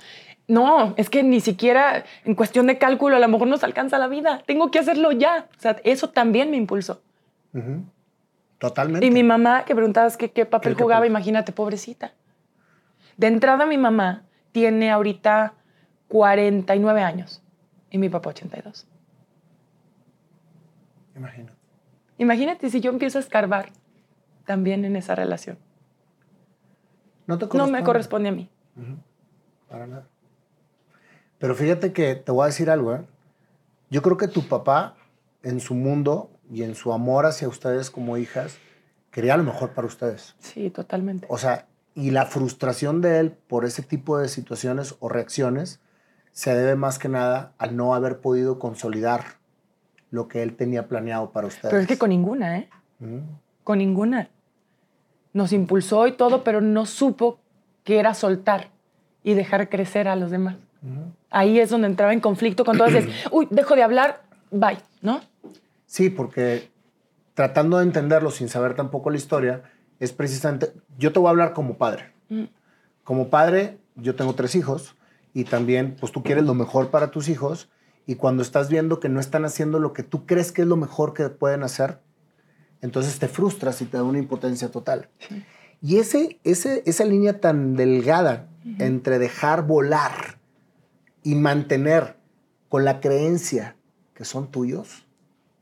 [0.47, 4.07] no, es que ni siquiera en cuestión de cálculo a lo mejor nos alcanza la
[4.07, 4.41] vida.
[4.45, 5.47] Tengo que hacerlo ya.
[5.57, 7.01] O sea, eso también me impulsó.
[8.57, 9.05] Totalmente.
[9.05, 12.13] Y mi mamá, que preguntabas qué, qué papel jugaba, imagínate, pobrecita.
[13.17, 15.53] De entrada, mi mamá tiene ahorita
[16.09, 17.41] 49 años
[17.89, 18.87] y mi papá 82.
[21.15, 21.57] Imagínate.
[22.17, 23.71] Imagínate si yo empiezo a escarbar
[24.45, 25.57] también en esa relación.
[27.27, 28.49] No te No me corresponde a mí.
[29.69, 30.07] Para nada.
[31.39, 33.05] Pero fíjate que te voy a decir algo, ¿eh?
[33.89, 34.95] Yo creo que tu papá,
[35.43, 38.57] en su mundo y en su amor hacia ustedes como hijas,
[39.11, 40.35] quería lo mejor para ustedes.
[40.39, 41.25] Sí, totalmente.
[41.29, 45.79] O sea, y la frustración de él por ese tipo de situaciones o reacciones
[46.31, 49.37] se debe más que nada al no haber podido consolidar
[50.15, 51.69] lo que él tenía planeado para ustedes.
[51.69, 52.69] Pero es que con ninguna, ¿eh?
[52.99, 53.19] Mm.
[53.63, 54.29] Con ninguna.
[55.33, 57.39] Nos impulsó y todo, pero no supo
[57.83, 58.69] que era soltar
[59.23, 60.55] y dejar crecer a los demás.
[61.29, 62.93] Ahí es donde entraba en conflicto con todas.
[62.93, 65.19] es, Uy, dejo de hablar, bye, ¿no?
[65.85, 66.69] Sí, porque
[67.33, 69.63] tratando de entenderlo sin saber tampoco la historia,
[69.99, 72.13] es precisamente, yo te voy a hablar como padre.
[72.29, 72.45] Mm.
[73.03, 74.95] Como padre, yo tengo tres hijos
[75.33, 77.69] y también, pues tú quieres lo mejor para tus hijos
[78.05, 80.75] y cuando estás viendo que no están haciendo lo que tú crees que es lo
[80.75, 81.99] mejor que pueden hacer,
[82.81, 85.09] entonces te frustras y te da una impotencia total.
[85.81, 88.47] Y ese, ese, esa línea tan delgada
[88.79, 90.39] entre dejar volar
[91.23, 92.17] y mantener
[92.69, 93.75] con la creencia
[94.13, 95.05] que son tuyos,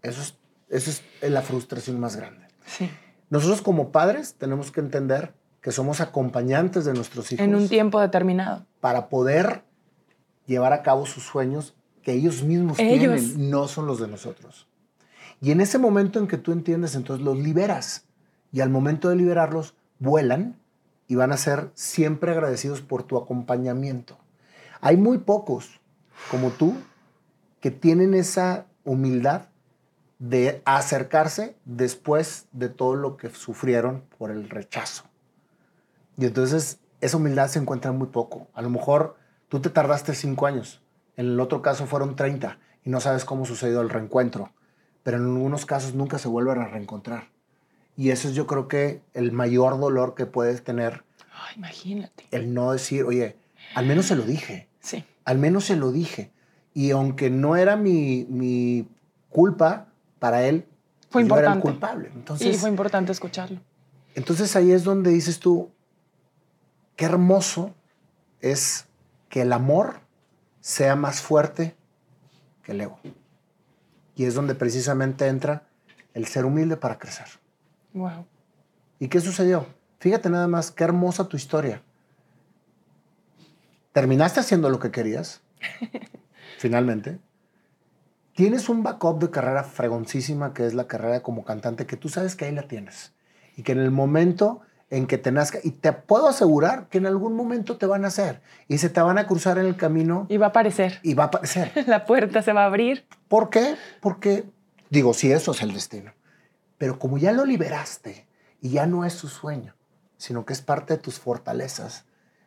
[0.01, 0.38] eso es,
[0.69, 2.47] eso es la frustración más grande.
[2.65, 2.89] Sí.
[3.29, 7.99] Nosotros como padres tenemos que entender que somos acompañantes de nuestros hijos En un tiempo
[8.01, 8.65] determinado.
[8.82, 9.63] para poder
[10.45, 13.21] llevar a cabo sus sueños que ellos mismos Ellos.
[13.21, 14.67] tienen, no son los de nosotros.
[15.41, 18.05] Y en ese momento en que tú entiendes, entonces los liberas.
[18.51, 20.59] Y al momento de liberarlos, vuelan
[21.07, 24.17] y van a ser siempre agradecidos por tu acompañamiento.
[24.81, 25.79] Hay muy pocos
[26.29, 26.75] como tú
[27.59, 29.47] que tienen esa humildad
[30.19, 35.05] de acercarse después de todo lo que sufrieron por el rechazo.
[36.17, 38.47] Y entonces esa humildad se encuentra muy poco.
[38.53, 39.17] A lo mejor
[39.49, 40.81] tú te tardaste cinco años,
[41.17, 44.52] en el otro caso fueron 30 y no sabes cómo sucedió el reencuentro,
[45.04, 47.30] pero en algunos casos nunca se vuelven a reencontrar.
[47.95, 52.26] Y eso es yo creo que el mayor dolor que puedes tener, Ay, imagínate.
[52.32, 53.38] el no decir, oye,
[53.76, 55.06] al menos se lo dije, Sí.
[55.26, 56.32] al menos se lo dije.
[56.73, 58.88] Y aunque no era mi, mi
[59.30, 59.88] culpa,
[60.19, 60.65] para él
[61.12, 61.62] Fue yo era el importante.
[61.62, 62.10] culpable.
[62.13, 63.60] Y Entonces, fue importante escucharlo.
[64.15, 65.69] entonces ahí es donde dices tú,
[66.95, 67.73] qué hermoso
[68.41, 68.88] es
[69.30, 69.99] que el amor
[70.63, 71.76] sea más fuerte
[72.63, 72.97] que el ego.
[74.15, 75.63] Y es donde precisamente entra
[76.13, 77.28] el ser humilde para crecer.
[77.93, 78.26] Wow.
[78.97, 79.67] ¿Y qué sucedió?
[79.99, 81.82] Fíjate nada más, qué hermosa tu historia.
[83.91, 85.41] Terminaste haciendo lo que querías,
[86.60, 87.19] finalmente.
[88.34, 92.38] Tienes un backup de carrera fregoncísima que es la carrera como cantante, que tú sabes
[92.38, 93.12] que ahí la tienes.
[93.58, 94.62] Y que en el momento
[94.93, 98.10] en que te nazca, y te puedo asegurar que en algún momento te van a
[98.10, 100.99] hacer, y se te van a cruzar en el camino Y va a aparecer.
[101.01, 101.71] y va a aparecer.
[101.88, 103.08] La puerta se va a abrir.
[103.27, 103.75] ¿Por qué?
[104.01, 104.45] Porque,
[104.91, 106.13] digo, si eso es el destino.
[106.77, 108.27] Pero como ya lo liberaste
[108.62, 109.73] y ya no es tu sueño,
[110.17, 112.06] sino que es parte de tus fortalezas,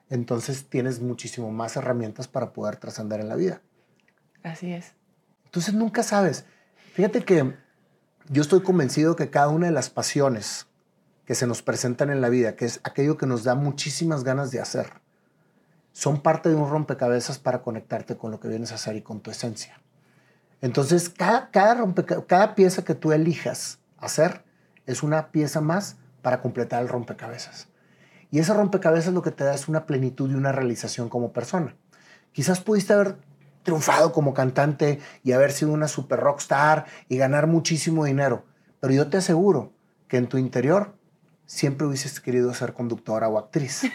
[0.09, 3.61] entonces tienes muchísimo más herramientas para poder trascender en la vida.
[4.45, 4.93] Así es.
[5.47, 6.45] Entonces nunca sabes.
[6.93, 7.55] Fíjate que
[8.29, 10.69] yo estoy convencido que cada una de las pasiones
[11.27, 14.51] que se nos presentan en la vida, que es aquello que nos da muchísimas ganas
[14.53, 14.93] de hacer,
[15.93, 19.21] son parte de un rompecabezas para conectarte con lo que vienes a hacer y con
[19.21, 19.81] tu esencia.
[20.61, 21.93] Entonces, cada, cada,
[22.27, 24.45] cada pieza que tú elijas hacer
[24.87, 27.69] es una pieza más para completar el rompecabezas.
[28.31, 31.77] Y ese rompecabezas lo que te da es una plenitud y una realización como persona.
[32.33, 33.17] Quizás pudiste haber
[33.63, 38.45] triunfado como cantante y haber sido una super rockstar y ganar muchísimo dinero,
[38.81, 39.73] pero yo te aseguro
[40.09, 40.96] que en tu interior
[41.47, 43.83] siempre hubieses querido ser conductora o actriz.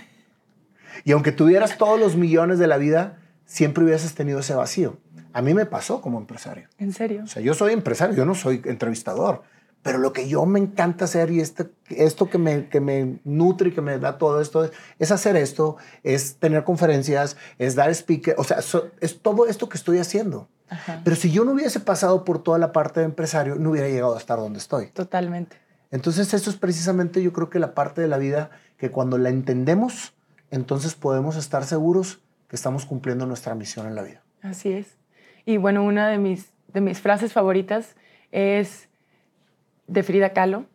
[1.06, 4.98] Y aunque tuvieras todos los millones de la vida, siempre hubieses tenido ese vacío.
[5.34, 6.68] A mí me pasó como empresario.
[6.78, 7.24] ¿En serio?
[7.24, 9.44] O sea, yo soy empresario, yo no soy entrevistador.
[9.84, 13.70] Pero lo que yo me encanta hacer y este, esto que me, que me nutre
[13.70, 17.90] y que me da todo esto es, es hacer esto, es tener conferencias, es dar
[17.90, 20.50] speaker, o sea, so- es todo esto que estoy haciendo.
[20.70, 21.02] Ajá.
[21.04, 24.14] Pero si yo no hubiese pasado por toda la parte de empresario, no hubiera llegado
[24.14, 24.88] a estar donde estoy.
[24.88, 25.58] Totalmente.
[25.92, 29.30] Entonces eso es precisamente yo creo que la parte de la vida que cuando la
[29.30, 30.14] entendemos,
[30.50, 34.22] entonces podemos estar seguros que estamos cumpliendo nuestra misión en la vida.
[34.42, 34.98] Así es.
[35.46, 37.96] Y bueno, una de mis, de mis frases favoritas
[38.32, 38.90] es
[39.88, 40.66] de Frida Kahlo.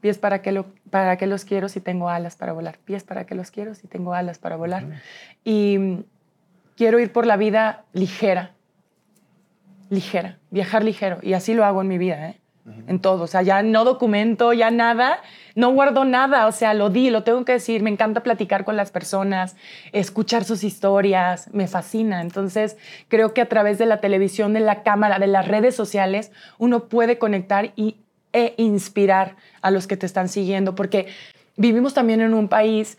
[0.00, 2.78] Pies para qué, lo, para qué los quiero si tengo alas para volar.
[2.78, 5.00] Pies para qué los quiero si tengo alas para volar.
[5.42, 6.04] Y mm,
[6.76, 8.54] quiero ir por la vida ligera.
[9.90, 10.38] Ligera.
[10.50, 11.18] Viajar ligero.
[11.22, 12.30] Y así lo hago en mi vida.
[12.30, 12.40] ¿eh?
[12.86, 13.24] En todo.
[13.24, 15.20] O sea, ya no documento, ya nada,
[15.54, 16.46] no guardo nada.
[16.46, 17.82] O sea, lo di, lo tengo que decir.
[17.82, 19.56] Me encanta platicar con las personas,
[19.92, 22.20] escuchar sus historias, me fascina.
[22.20, 22.76] Entonces,
[23.08, 26.88] creo que a través de la televisión, de la cámara, de las redes sociales, uno
[26.88, 27.96] puede conectar y,
[28.32, 31.06] e inspirar a los que te están siguiendo, porque
[31.56, 32.98] vivimos también en un país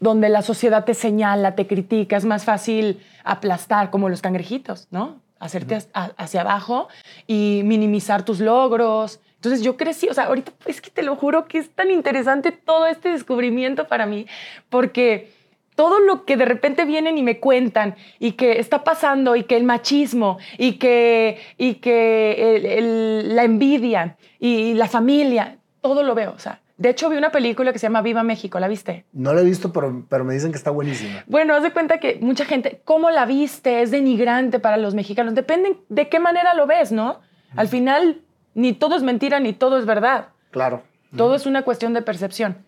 [0.00, 5.20] donde la sociedad te señala, te critica, es más fácil aplastar como los cangrejitos, ¿no?
[5.38, 6.88] Hacerte hacia abajo
[7.26, 9.20] y minimizar tus logros.
[9.36, 12.52] Entonces yo crecí, o sea, ahorita es que te lo juro que es tan interesante
[12.52, 14.26] todo este descubrimiento para mí,
[14.68, 15.30] porque
[15.76, 19.56] todo lo que de repente vienen y me cuentan y que está pasando y que
[19.56, 26.38] el machismo y que, y que la envidia y la familia, todo lo veo, o
[26.40, 28.60] sea, de hecho, vi una película que se llama Viva México.
[28.60, 29.04] ¿La viste?
[29.12, 31.24] No la he visto, pero, pero me dicen que está buenísima.
[31.26, 33.82] Bueno, haz de cuenta que mucha gente, ¿cómo la viste?
[33.82, 35.34] Es denigrante para los mexicanos.
[35.34, 37.20] Depende de qué manera lo ves, ¿no?
[37.56, 38.22] Al final,
[38.54, 40.28] ni todo es mentira, ni todo es verdad.
[40.52, 40.84] Claro.
[41.16, 42.58] Todo es una cuestión de percepción.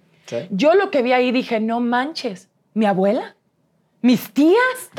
[0.50, 3.36] Yo lo que vi ahí dije, no manches, mi abuela,
[4.02, 4.90] mis tías,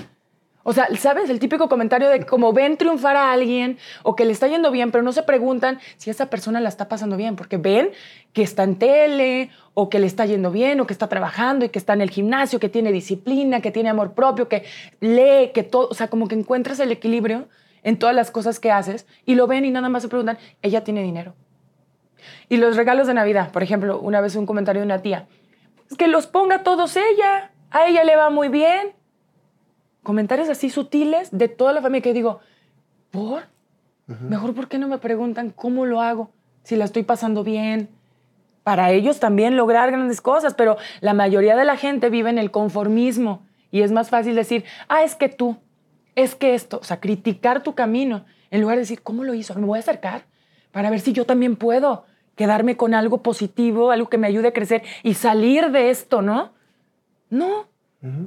[0.64, 1.30] o sea, ¿sabes?
[1.30, 4.92] El típico comentario de como ven triunfar a alguien o que le está yendo bien,
[4.92, 7.90] pero no se preguntan si esa persona la está pasando bien, porque ven
[8.34, 11.70] que está en tele o que le está yendo bien o que está trabajando y
[11.70, 14.64] que está en el gimnasio, que tiene disciplina, que tiene amor propio, que
[15.00, 17.48] lee, que todo, o sea, como que encuentras el equilibrio
[17.84, 20.84] en todas las cosas que haces y lo ven y nada más se preguntan, ella
[20.84, 21.34] tiene dinero.
[22.50, 25.28] Y los regalos de Navidad, por ejemplo, una vez un comentario de una tía,
[25.98, 28.94] que los ponga todos ella, a ella le va muy bien
[30.04, 32.40] comentarios así sutiles de toda la familia que digo,
[33.12, 33.44] ¿por?
[34.08, 36.32] Mejor, ¿por qué no me preguntan cómo lo hago?
[36.64, 37.90] Si la estoy pasando bien.
[38.64, 42.52] Para ellos también lograr grandes cosas, pero la mayoría de la gente vive en el
[42.52, 45.58] conformismo y es más fácil decir, ah, es que tú,
[46.16, 49.56] es que esto, o sea, criticar tu camino en lugar de decir, ¿cómo lo hizo?
[49.56, 50.26] Me voy a acercar
[50.72, 54.54] para ver si yo también puedo quedarme con algo positivo, algo que me ayude a
[54.54, 56.52] crecer y salir de esto, ¿no?
[57.30, 57.68] No,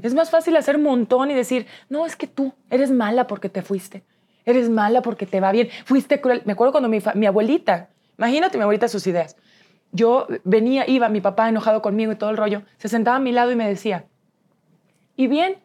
[0.03, 3.49] es más fácil hacer un montón y decir, no, es que tú eres mala porque
[3.49, 4.05] te fuiste.
[4.45, 5.69] Eres mala porque te va bien.
[5.85, 6.43] Fuiste cruel.
[6.45, 9.37] Me acuerdo cuando mi, mi abuelita, imagínate mi abuelita sus ideas.
[9.91, 13.33] Yo venía, iba, mi papá enojado conmigo y todo el rollo, se sentaba a mi
[13.33, 14.07] lado y me decía,
[15.17, 15.57] y bien,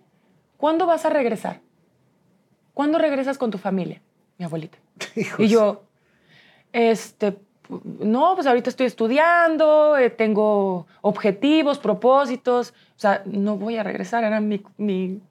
[0.58, 1.62] ¿cuándo vas a regresar?
[2.74, 4.02] ¿Cuándo regresas con tu familia?
[4.38, 4.78] Mi abuelita.
[5.38, 5.84] Y yo,
[6.72, 7.38] este,
[7.70, 14.24] no, pues ahorita estoy estudiando, eh, tengo objetivos, propósitos, o sea, no voy a regresar,
[14.24, 15.22] era mi, mi,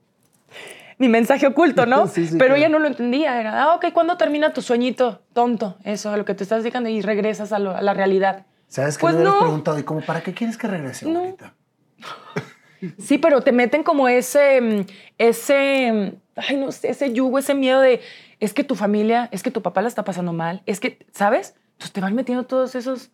[0.98, 2.08] mensaje oculto, ¿no?
[2.38, 5.78] Pero ella no lo entendía, era, ah, ok, ¿cuándo termina tu sueñito tonto?
[5.82, 8.46] Eso, a lo que te estás dedicando y regresas a, la realidad.
[8.68, 9.40] ¿Sabes que pues me no.
[9.40, 11.54] preguntado, ¿y cómo, para qué quieres que regrese ahorita?
[12.96, 14.86] Sí, pero te meten como ese,
[15.18, 18.00] ese, ay, no sé, ese yugo, ese miedo de,
[18.38, 21.56] es que tu familia, es que tu papá la está pasando mal, es que, ¿sabes?
[21.78, 23.10] Entonces te van metiendo todos esos,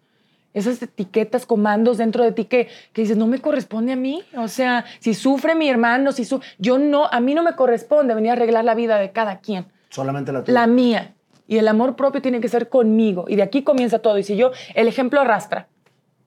[0.54, 4.22] esas etiquetas, comandos dentro de ti que, que dices, no me corresponde a mí.
[4.38, 8.14] O sea, si sufre mi hermano, si su yo no, a mí no me corresponde
[8.14, 9.66] venir a arreglar la vida de cada quien.
[9.90, 10.54] Solamente la tuya.
[10.54, 11.12] La mía.
[11.46, 13.26] Y el amor propio tiene que ser conmigo.
[13.28, 14.16] Y de aquí comienza todo.
[14.16, 15.68] Y si yo, el ejemplo arrastra.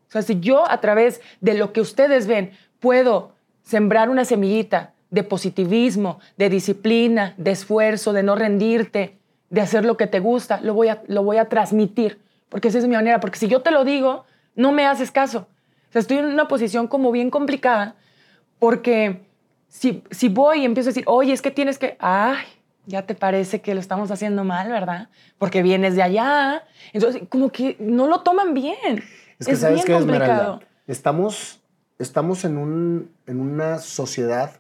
[0.08, 3.32] O sea, si yo a través de lo que ustedes ven puedo
[3.64, 9.18] sembrar una semillita de positivismo, de disciplina, de esfuerzo, de no rendirte,
[9.50, 12.20] de hacer lo que te gusta, lo voy a, lo voy a transmitir
[12.50, 15.48] porque esa es mi manera, porque si yo te lo digo, no me haces caso.
[15.90, 17.96] O sea, estoy en una posición como bien complicada,
[18.60, 19.26] porque
[19.68, 22.46] si, si voy y empiezo a decir, oye, es que tienes que, ay,
[22.86, 25.10] ya te parece que lo estamos haciendo mal, ¿verdad?
[25.38, 26.64] Porque vienes de allá.
[26.94, 29.04] Entonces, como que no lo toman bien.
[29.40, 31.60] Es que sabes que Esmeralda, estamos,
[32.00, 34.60] estamos en, un, en una sociedad,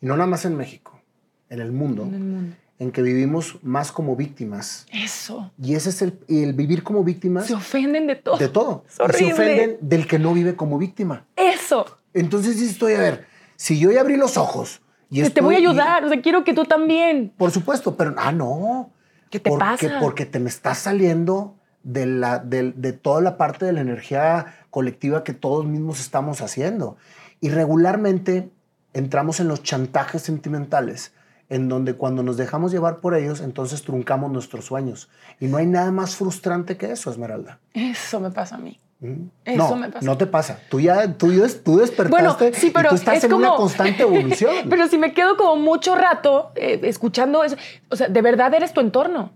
[0.00, 1.00] y no nada más en México,
[1.48, 4.86] en el mundo, en el mundo en que vivimos más como víctimas.
[4.92, 5.50] Eso.
[5.60, 7.46] Y ese es el, el vivir como víctimas.
[7.46, 8.36] Se ofenden de todo.
[8.36, 8.84] De todo.
[8.88, 11.24] se ofenden del que no vive como víctima.
[11.36, 11.86] Eso.
[12.12, 16.04] Entonces estoy, a ver, si yo ya abrí los ojos y Te voy a ayudar,
[16.04, 17.32] o sea, quiero que tú también.
[17.36, 18.90] Por supuesto, pero, ah, no.
[19.30, 19.98] ¿Qué te pasa?
[20.00, 24.54] Porque te me estás saliendo de, la, de, de toda la parte de la energía
[24.70, 26.96] colectiva que todos mismos estamos haciendo.
[27.40, 28.50] Y regularmente
[28.94, 31.12] entramos en los chantajes sentimentales
[31.48, 35.08] en donde cuando nos dejamos llevar por ellos, entonces truncamos nuestros sueños.
[35.40, 37.60] Y no hay nada más frustrante que eso, Esmeralda.
[37.72, 38.80] Eso me pasa a mí.
[39.00, 39.26] ¿Mm?
[39.44, 40.06] Eso no, me pasa.
[40.06, 40.58] No te pasa.
[40.68, 41.28] Tú ya tú,
[41.62, 44.68] tú despertaste bueno, sí, pero y tú estás en una constante evolución.
[44.68, 47.56] pero si me quedo como mucho rato eh, escuchando eso,
[47.90, 49.32] o sea, de verdad eres tu entorno.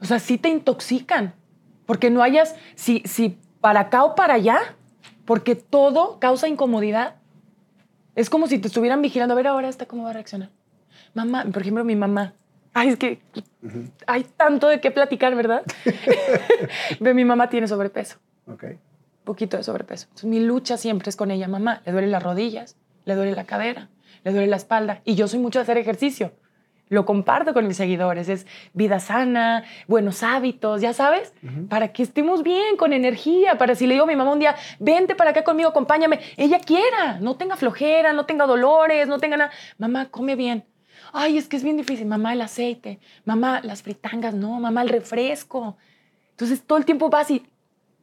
[0.00, 1.34] O sea, sí te intoxican.
[1.86, 4.60] Porque no hayas, si, si para acá o para allá,
[5.24, 7.16] porque todo causa incomodidad.
[8.14, 9.34] Es como si te estuvieran vigilando.
[9.34, 10.50] A ver ahora esta cómo va a reaccionar.
[11.14, 12.34] Mamá, por ejemplo, mi mamá.
[12.72, 13.20] Ay, es que
[14.06, 15.62] hay tanto de qué platicar, ¿verdad?
[17.00, 18.64] Ve, mi mamá tiene sobrepeso, Ok.
[19.24, 20.06] poquito de sobrepeso.
[20.06, 21.82] Entonces, mi lucha siempre es con ella, mamá.
[21.84, 23.88] Le duelen las rodillas, le duele la cadera,
[24.24, 25.00] le duele la espalda.
[25.04, 26.32] Y yo soy mucho de hacer ejercicio.
[26.88, 28.28] Lo comparto con mis seguidores.
[28.28, 31.32] Es vida sana, buenos hábitos, ya sabes,
[31.68, 33.58] para que estemos bien, con energía.
[33.58, 36.58] Para si le digo a mi mamá un día, vente para acá conmigo, acompáñame, ella
[36.58, 39.50] quiera, no tenga flojera, no tenga dolores, no tenga nada.
[39.78, 40.64] Mamá, come bien.
[41.12, 42.06] Ay, es que es bien difícil.
[42.06, 42.98] Mamá, el aceite.
[43.24, 44.34] Mamá, las fritangas.
[44.34, 45.76] No, mamá, el refresco.
[46.30, 47.46] Entonces todo el tiempo vas y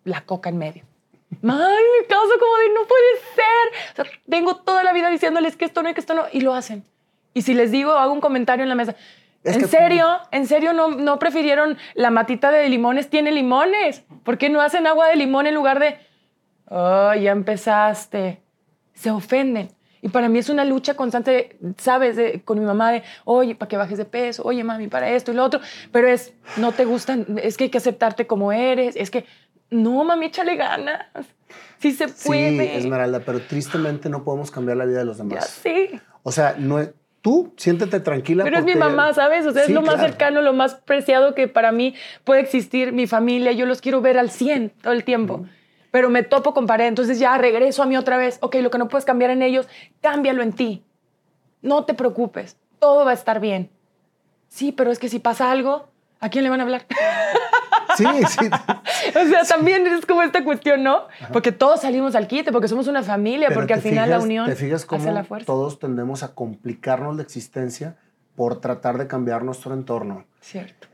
[0.03, 0.83] la coca en medio.
[1.31, 3.91] Ay, me causa como de no puede ser.
[3.91, 6.41] O sea, tengo toda la vida diciéndoles que esto no y que esto no, y
[6.41, 6.83] lo hacen.
[7.33, 8.95] Y si les digo, hago un comentario en la mesa.
[9.43, 10.19] Es ¿En serio?
[10.31, 13.09] ¿En serio no, no prefirieron la matita de limones?
[13.09, 14.03] Tiene limones.
[14.23, 15.99] ¿Por qué no hacen agua de limón en lugar de...
[16.69, 18.41] Oh, ya empezaste.
[18.93, 19.69] Se ofenden.
[20.01, 22.15] Y para mí es una lucha constante, ¿sabes?
[22.15, 25.31] De- con mi mamá de, oye, para que bajes de peso, oye, mami, para esto
[25.31, 25.59] y lo otro.
[25.91, 28.95] Pero es, no te gustan, es que hay que aceptarte como eres.
[28.95, 29.25] Es que,
[29.69, 31.05] no, mami, échale ganas.
[31.79, 32.77] Sí se Sí, puede.
[32.77, 35.49] Esmeralda, pero tristemente no podemos cambiar la vida de los Ya demás.
[35.49, 35.99] sé.
[36.23, 36.91] O sea, no es-
[37.21, 38.43] tú siéntete tranquila.
[38.43, 39.45] Pero es mi porque- mamá, ¿sabes?
[39.45, 41.93] O sea, Sí, es lo más cercano, lo más preciado que para mí
[42.23, 43.51] puede existir, mi familia.
[43.51, 45.45] Yo los quiero ver al 100 todo el tiempo.
[45.97, 48.37] Pero me topo con pared, entonces ya regreso a mí otra vez.
[48.41, 49.67] Ok, lo que no puedes cambiar en ellos,
[49.99, 50.83] cámbialo en ti.
[51.63, 53.71] No te preocupes, todo va a estar bien.
[54.47, 55.87] Sí, pero es que si pasa algo,
[56.19, 56.85] ¿a quién le van a hablar?
[57.95, 58.45] Sí, sí.
[59.09, 61.07] o sea, también es como esta cuestión, ¿no?
[61.33, 64.45] Porque todos salimos al quite, porque somos una familia, Pero porque al final la unión
[64.45, 65.47] Te fijas cómo hace la fuerza.
[65.47, 67.97] todos tendemos a complicarnos la existencia
[68.35, 70.25] por tratar de cambiar nuestro entorno.
[70.41, 70.89] Cierto.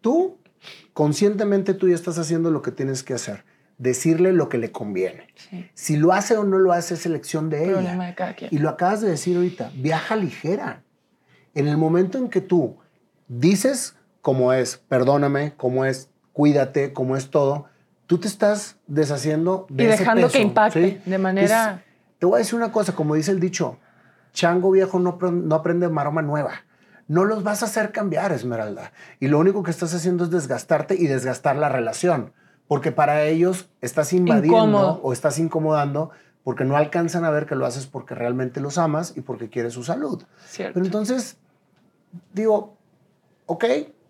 [0.00, 0.38] Tú,
[0.94, 3.44] conscientemente, tú ya estás haciendo lo que tienes que hacer.
[3.78, 5.28] Decirle lo que le conviene.
[5.36, 5.70] Sí.
[5.74, 8.06] Si lo hace o no lo hace es elección de Problema ella.
[8.06, 8.50] de cada quien.
[8.52, 10.82] Y lo acabas de decir ahorita, viaja ligera.
[11.54, 12.76] En el momento en que tú
[13.28, 17.66] dices cómo es, perdóname, cómo es, cuídate, cómo es todo,
[18.06, 21.10] tú te estás deshaciendo de Y ese dejando que impacte ¿sí?
[21.10, 23.78] de manera- Es- te voy a decir una cosa, como dice el dicho,
[24.32, 26.52] chango viejo no, no aprende maroma nueva.
[27.06, 28.92] No los vas a hacer cambiar, Esmeralda.
[29.20, 32.32] Y lo único que estás haciendo es desgastarte y desgastar la relación.
[32.68, 35.00] Porque para ellos estás invadiendo Incómodo.
[35.02, 36.10] o estás incomodando
[36.44, 39.72] porque no alcanzan a ver que lo haces porque realmente los amas y porque quieres
[39.72, 40.22] su salud.
[40.46, 40.74] Cierto.
[40.74, 41.36] Pero entonces,
[42.32, 42.76] digo,
[43.46, 43.64] ok,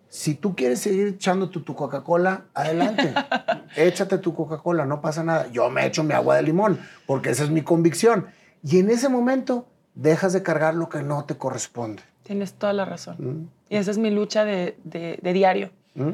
[0.08, 3.12] si tú quieres seguir echándote tu Coca-Cola, adelante.
[3.76, 5.48] Échate tu Coca-Cola, no pasa nada.
[5.52, 8.26] Yo me echo mi agua de limón porque esa es mi convicción.
[8.62, 12.02] Y en ese momento dejas de cargar lo que no te corresponde.
[12.22, 13.16] Tienes toda la razón.
[13.18, 13.48] ¿Mm?
[13.70, 15.70] Y esa es mi lucha de, de- de diario.
[15.94, 16.10] ¿Mm?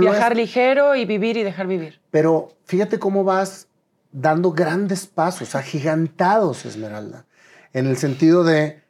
[0.00, 2.00] Pero, Viajar es- ligero y vivir y dejar vivir.
[2.10, 3.68] pero fíjate cómo vas
[4.10, 7.26] dando grandes pasos, agigantados, Esmeralda,
[7.74, 8.82] en el sentido de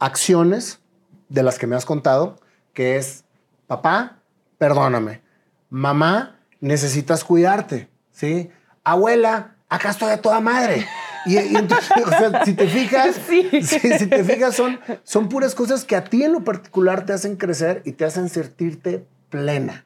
[0.00, 0.80] acciones
[1.28, 2.40] de las que me has contado,
[2.72, 3.24] que es,
[3.66, 4.18] papá,
[4.58, 5.20] perdóname,
[5.68, 8.50] mamá, necesitas cuidarte, ¿sí?
[8.82, 10.86] Abuela, acá estoy a toda madre.
[11.26, 13.48] Y, y entonces, o sea, si te fijas, Sí.
[13.62, 17.12] si, si te fijas, son, son puras cosas que a ti en lo particular te
[17.12, 19.84] hacen crecer y te hacen sentirte plena.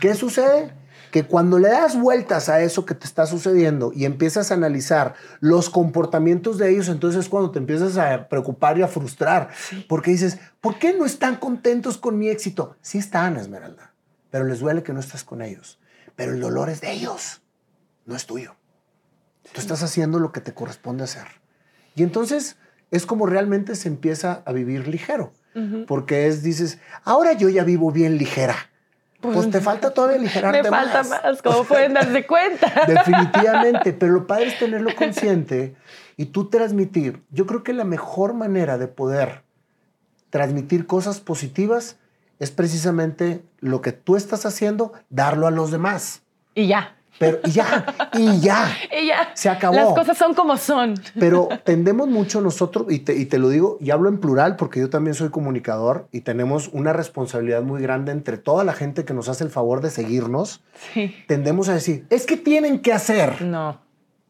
[0.00, 0.74] ¿Qué sucede?
[1.10, 5.14] Que cuando le das vueltas a eso que te está sucediendo y empiezas a analizar
[5.40, 9.50] los comportamientos de ellos, entonces es cuando te empiezas a preocupar y a frustrar.
[9.88, 12.76] Porque dices, ¿por qué no están contentos con mi éxito?
[12.80, 13.94] Sí están, Esmeralda,
[14.30, 15.78] pero les duele que no estás con ellos.
[16.16, 17.42] Pero el dolor es de ellos,
[18.06, 18.56] no es tuyo.
[19.52, 21.26] Tú estás haciendo lo que te corresponde hacer.
[21.94, 22.56] Y entonces
[22.90, 25.32] es como realmente se empieza a vivir ligero.
[25.86, 28.56] Porque es, dices, ahora yo ya vivo bien ligera.
[29.22, 32.84] Pues, te falta todavía aligerarte Me falta más, como pueden darse cuenta.
[32.86, 35.76] Definitivamente, pero lo padre es tenerlo consciente
[36.16, 37.22] y tú transmitir.
[37.30, 39.42] Yo creo que la mejor manera de poder
[40.30, 41.96] transmitir cosas positivas
[42.38, 46.22] es precisamente lo que tú estás haciendo, darlo a los demás.
[46.54, 46.96] Y ya.
[47.18, 47.84] Pero y ya,
[48.14, 48.66] y ya.
[49.00, 49.30] Y ya.
[49.34, 49.74] Se acabó.
[49.76, 50.94] Las cosas son como son.
[51.18, 54.80] Pero tendemos mucho nosotros, y te, y te lo digo, y hablo en plural porque
[54.80, 59.14] yo también soy comunicador y tenemos una responsabilidad muy grande entre toda la gente que
[59.14, 60.62] nos hace el favor de seguirnos.
[60.94, 61.14] Sí.
[61.28, 63.42] Tendemos a decir, es que tienen que hacer.
[63.42, 63.80] No.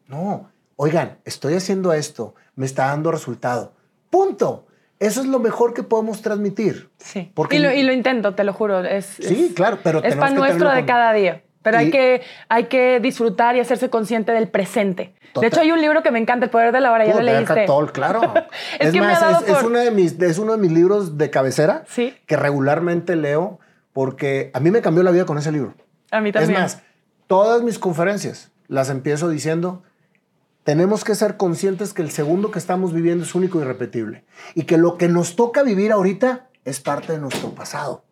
[0.07, 3.73] No, oigan, estoy haciendo esto, me está dando resultado.
[4.09, 4.67] Punto.
[4.99, 6.89] Eso es lo mejor que podemos transmitir.
[6.97, 7.31] Sí.
[7.33, 8.79] Porque- y, lo, y lo intento, te lo juro.
[8.85, 11.43] Es, Sí, es- claro, pero Es pan nuestro de con- cada día.
[11.63, 15.15] Pero Y- hay, que, hay que disfrutar y hacerse consciente del presente.
[15.33, 15.41] Total.
[15.41, 17.05] De hecho, hay un libro que me encanta, El Poder de la Hora.
[17.05, 17.65] ¿Ya lo leíste?
[17.65, 18.21] Tolle, claro.
[18.79, 20.57] Es que me más, ha dado es, es por- uno de mis, es uno de
[20.59, 22.13] mis libros de cabecera Sí.
[22.27, 23.59] que regularmente leo
[23.93, 25.73] porque a mí me cambió la vida con ese libro.
[26.11, 26.51] A mí también.
[26.55, 26.81] Es más,
[27.27, 29.81] todas mis conferencias las empiezo diciendo,
[30.63, 34.23] tenemos que ser conscientes que el segundo que estamos viviendo es único y irrepetible
[34.55, 38.03] y que lo que nos toca vivir ahorita es parte de nuestro pasado.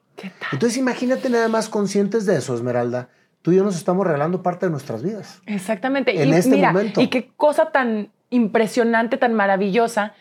[0.51, 3.09] Entonces imagínate nada más conscientes de eso, Esmeralda.
[3.41, 5.41] Tú y yo nos estamos regalando parte de nuestras vidas.
[5.45, 6.21] Exactamente.
[6.21, 7.01] En y este mira, momento.
[7.01, 10.13] Y qué cosa tan impresionante, tan maravillosa,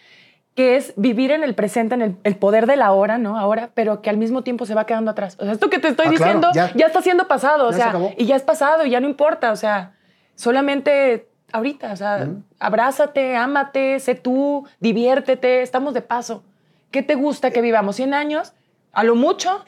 [0.55, 3.39] que es vivir en el presente, en el, el poder de la hora, ¿no?
[3.39, 5.37] Ahora, pero que al mismo tiempo se va quedando atrás.
[5.39, 6.73] O sea, esto que te estoy Ah, claro, diciendo ya.
[6.75, 6.87] ya.
[6.87, 9.57] está siendo pasado, o se sea, y ya es pasado, y ya no importa, o
[9.57, 9.93] sea,
[10.35, 16.43] solamente ahorita, o sea, abrázate, ámate, sé tú, diviértete, estamos de paso.
[16.91, 17.99] ¿Qué te gusta que vivamos?
[17.99, 18.53] ¿100 años?
[18.93, 19.65] ¿A lo mucho?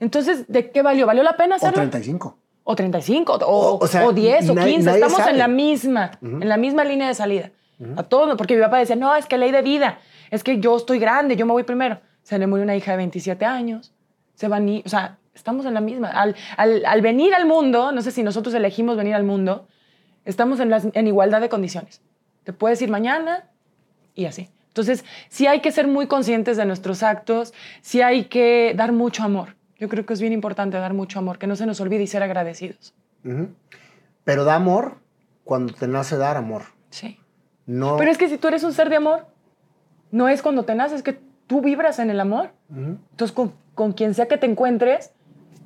[0.00, 1.06] Entonces, ¿de qué valió?
[1.06, 1.76] ¿Valió la pena O hacerlo?
[1.76, 2.38] 35.
[2.68, 4.86] O 35, o, O- o sea, o 10, o nadie- 15.
[4.86, 5.30] nadie Estamos sabe.
[5.30, 7.50] en la misma, en la misma línea de salida.
[7.96, 9.98] A todos, porque mi papá decía, no, es que ley de vida,
[10.30, 12.00] es que yo estoy grande, yo me voy primero.
[12.22, 13.92] Se le murió una hija de 27 años,
[14.34, 16.08] se van y, o sea, estamos en la misma.
[16.08, 19.68] Al, al- al venir al mundo, no sé si nosotros elegimos venir al mundo,
[20.24, 22.00] estamos en, las- en igualdad de condiciones.
[22.44, 23.44] Te puedes ir mañana
[24.14, 24.48] y así.
[24.68, 27.52] Entonces, sí hay que ser muy conscientes de nuestros actos,
[27.82, 29.54] sí hay que dar mucho amor.
[29.78, 32.06] Yo creo que es bien importante dar mucho amor, que no se nos olvide y
[32.06, 32.94] ser agradecidos.
[34.24, 34.98] Pero da amor
[35.44, 36.62] cuando te nace dar amor.
[36.90, 37.18] Sí.
[37.66, 37.96] No.
[37.96, 39.26] Pero es que si tú eres un ser de amor,
[40.10, 42.50] no es cuando te naces, es que tú vibras en el amor.
[42.70, 45.12] Entonces, con, con quien sea que te encuentres,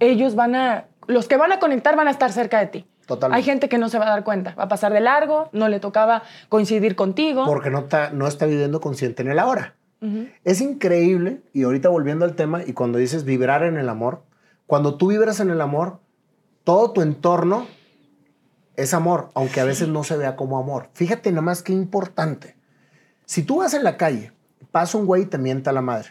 [0.01, 2.87] ellos van a, los que van a conectar van a estar cerca de ti.
[3.07, 3.39] Totalmente.
[3.39, 5.69] Hay gente que no se va a dar cuenta, va a pasar de largo, no
[5.69, 7.45] le tocaba coincidir contigo.
[7.45, 9.75] Porque no está, no está viviendo consciente en el ahora.
[10.45, 14.23] Es increíble, y ahorita volviendo al tema, y cuando dices vibrar en el amor,
[14.67, 16.01] cuando tú vibras en el amor,
[16.65, 17.67] todo tu entorno
[18.77, 20.89] es amor, aunque a veces no se vea como amor.
[20.95, 22.57] Fíjate nada más qué importante.
[23.27, 24.33] Si tú vas en la calle,
[24.71, 26.09] pasa un güey y te mienta la madre,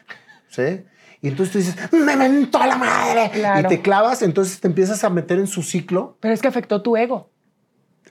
[0.50, 0.84] ¿sí?
[1.22, 3.32] Y entonces tú dices, me mentó la madre.
[3.34, 3.68] Claro.
[3.68, 6.82] Y te clavas, entonces te empiezas a meter en su ciclo, Pero es que afectó
[6.82, 7.30] tu ego.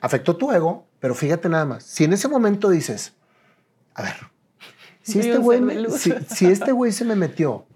[0.01, 1.85] afectó tu ego, pero fíjate nada más.
[1.85, 3.14] Si en ese momento dices,
[3.95, 4.14] a ver,
[5.12, 7.66] si este güey me- si, si este güey se me metió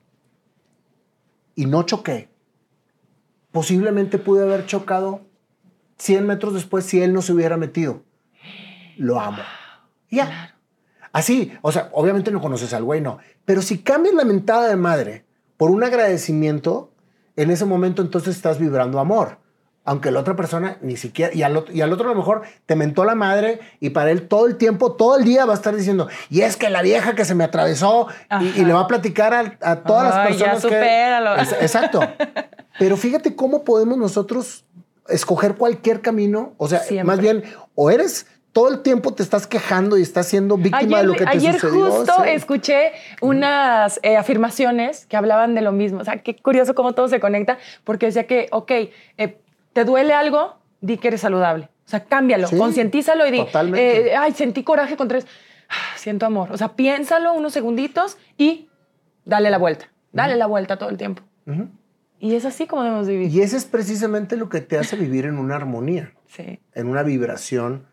[1.55, 2.29] y no choqué,
[3.51, 5.21] posiblemente pude haber chocado
[5.99, 8.03] 100 metros después si él no se hubiera metido.
[8.97, 9.43] Lo amo.
[10.11, 10.57] Ya.
[11.13, 13.19] Así, o sea, obviamente no conoces al güey, no.
[13.45, 15.25] Pero si cambias la mentada de madre
[15.57, 16.93] por un agradecimiento,
[17.37, 19.39] en ese momento entonces estás vibrando amor.
[19.85, 22.43] Aunque la otra persona ni siquiera, y al, otro, y al otro a lo mejor
[22.67, 25.57] te mentó la madre y para él todo el tiempo, todo el día va a
[25.57, 28.07] estar diciendo, y es que la vieja que se me atravesó
[28.41, 30.63] y, le va a platicar a, a todas las ya personas que...
[30.63, 31.35] supéralo.
[31.37, 32.01] Es- Exacto.
[32.79, 34.65] Pero fíjate cómo podemos nosotros
[35.09, 36.55] escoger cualquier camino.
[36.57, 37.05] O sea, Siempre.
[37.05, 37.43] más bien,
[37.75, 41.25] o eres todo el tiempo te estás quejando y estás siendo víctima de lo que
[41.25, 41.91] te ayer sucedió.
[41.91, 42.31] justo sí.
[42.31, 46.01] escuché unas eh, afirmaciones que hablaban de lo mismo.
[46.01, 48.71] O sea, qué curioso cómo todo se conecta, porque decía que, ok,
[49.17, 49.39] eh,
[49.73, 50.57] ¿te duele algo?
[50.81, 51.69] Di que eres saludable.
[51.87, 54.11] O sea, cámbialo, Sí, concientízalo y di, totalmente.
[54.13, 55.27] eh, ay, sentí coraje contra eso.
[55.69, 56.53] Ah, Siento amor.
[56.53, 58.69] O sea, piénsalo unos segunditos y
[59.25, 59.87] dale la vuelta.
[60.13, 61.23] Dale la vuelta todo el tiempo.
[62.21, 63.31] Y es así como debemos vivir.
[63.31, 66.61] Y ese es precisamente lo que te hace vivir en una armonía, Sí.
[66.75, 67.87] en una vibración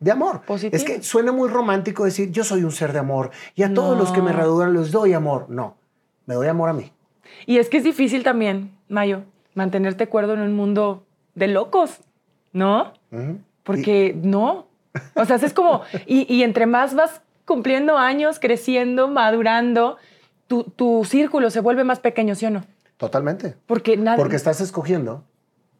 [0.00, 0.42] de amor.
[0.42, 0.76] Positivo.
[0.76, 3.98] Es que suena muy romántico decir, yo soy un ser de amor y a todos
[3.98, 5.46] los que me rodean les doy amor.
[5.50, 5.76] No,
[6.26, 6.92] me doy amor a mí.
[7.46, 9.22] Y es que es difícil también, Mayo,
[9.54, 11.03] mantenerte cuerdo en un mundo
[11.34, 12.00] de locos,
[12.52, 12.92] ¿no?
[13.62, 14.66] Porque no.
[15.14, 19.96] O sea, es como, y, y entre más vas cumpliendo años, creciendo, madurando,
[20.46, 22.64] tu, tu círculo se vuelve más pequeño, ¿sí o no?
[22.96, 23.56] Totalmente.
[23.66, 24.16] Porque nada.
[24.16, 25.24] Porque estás escogiendo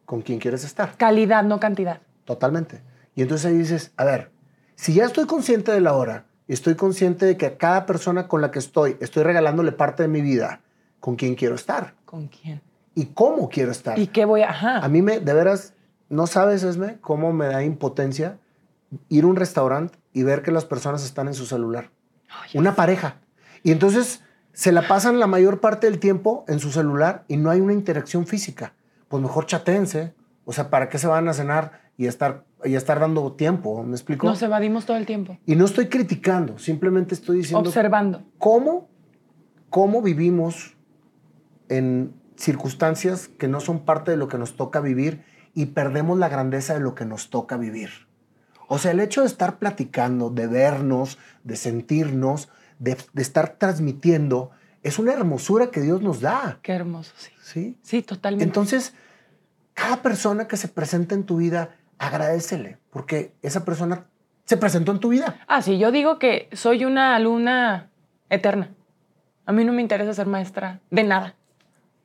[0.05, 0.97] con quién quieres estar.
[0.97, 2.01] Calidad, no cantidad.
[2.25, 2.83] Totalmente.
[3.15, 4.31] Y entonces ahí dices, a ver,
[4.75, 8.29] si ya estoy consciente de la hora, y estoy consciente de que a cada persona
[8.29, 10.61] con la que estoy, estoy regalándole parte de mi vida,
[11.01, 12.63] con quién quiero estar ¿Con quién?
[12.95, 13.99] Y cómo quiero estar.
[13.99, 14.51] ¿Y qué voy a.?
[14.51, 14.79] Ajá.
[14.79, 15.75] A mí me, de veras,
[16.09, 18.39] no sabes, Esme, cómo me da impotencia
[19.09, 21.91] ir a un restaurante y ver que las personas están en su celular.
[22.55, 23.17] Una pareja.
[23.63, 24.23] Y entonces
[24.53, 27.73] se la pasan la mayor parte del tiempo en su celular y no hay una
[27.73, 28.75] interacción física.
[29.09, 30.15] Pues mejor chatéense.
[30.45, 33.83] O sea, ¿para qué se van a cenar y estar, y estar dando tiempo?
[33.83, 34.27] ¿Me explico?
[34.27, 35.39] Nos evadimos todo el tiempo.
[35.47, 38.23] Y no estoy criticando, simplemente estoy diciendo Observando.
[38.39, 38.89] cómo,
[39.71, 40.77] cómo vivimos
[41.69, 45.25] en circunstancias que no son parte de lo que nos toca vivir
[45.55, 47.91] y perdemos la grandeza de lo que nos toca vivir.
[48.67, 54.51] O sea, el hecho de estar platicando, de vernos, de sentirnos, de, de estar transmitiendo,
[54.83, 56.59] es una hermosura que Dios nos da.
[56.63, 57.31] Qué hermoso, sí.
[57.41, 57.79] ¿sí?
[57.83, 58.45] Sí, totalmente.
[58.45, 58.95] Entonces,
[59.75, 64.07] cada persona que se presenta en tu vida, agradecele, porque esa persona
[64.45, 65.41] se presentó en tu vida.
[65.47, 67.91] Ah, sí, yo digo que soy una alumna
[68.29, 68.75] eterna.
[69.47, 71.35] A mí no me interesa ser maestra de nada.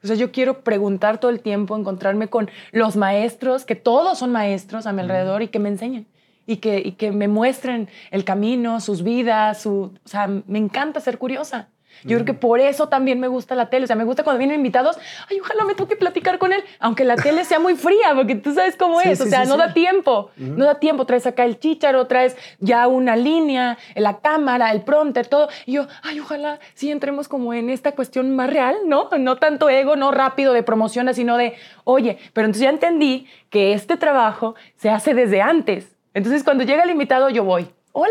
[0.04, 4.32] O sea, yo quiero preguntar todo el tiempo, encontrarme con los maestros, que todos son
[4.32, 6.08] maestros a mi alrededor y que me enseñen
[6.50, 9.94] y que, y que me muestren el camino, sus vidas, su...
[10.04, 11.70] O sea, me encanta ser curiosa.
[12.04, 13.84] Yo creo que por eso también me gusta la tele.
[13.84, 14.98] O sea, me gusta cuando vienen invitados,
[15.30, 18.54] ay, ojalá me toque platicar con él, aunque la tele sea muy fría, porque tú
[18.54, 19.22] sabes cómo Sí, es.
[19.22, 20.32] o sea, sí, no da tiempo.
[20.38, 21.06] No da tiempo.
[21.06, 25.50] Traes acá el chícharo, traes ya una línea, la cámara, el prompter, todo.
[25.66, 29.10] Y yo, ay, ojalá sí entremos como en esta cuestión más real, ¿no?
[29.20, 33.74] No tanto ego, no rápido de promociones, sino de, oye, pero entonces ya entendí que
[33.74, 35.96] este trabajo se hace desde antes.
[36.14, 38.10] Entonces, cuando llega el invitado, yo voy, hola,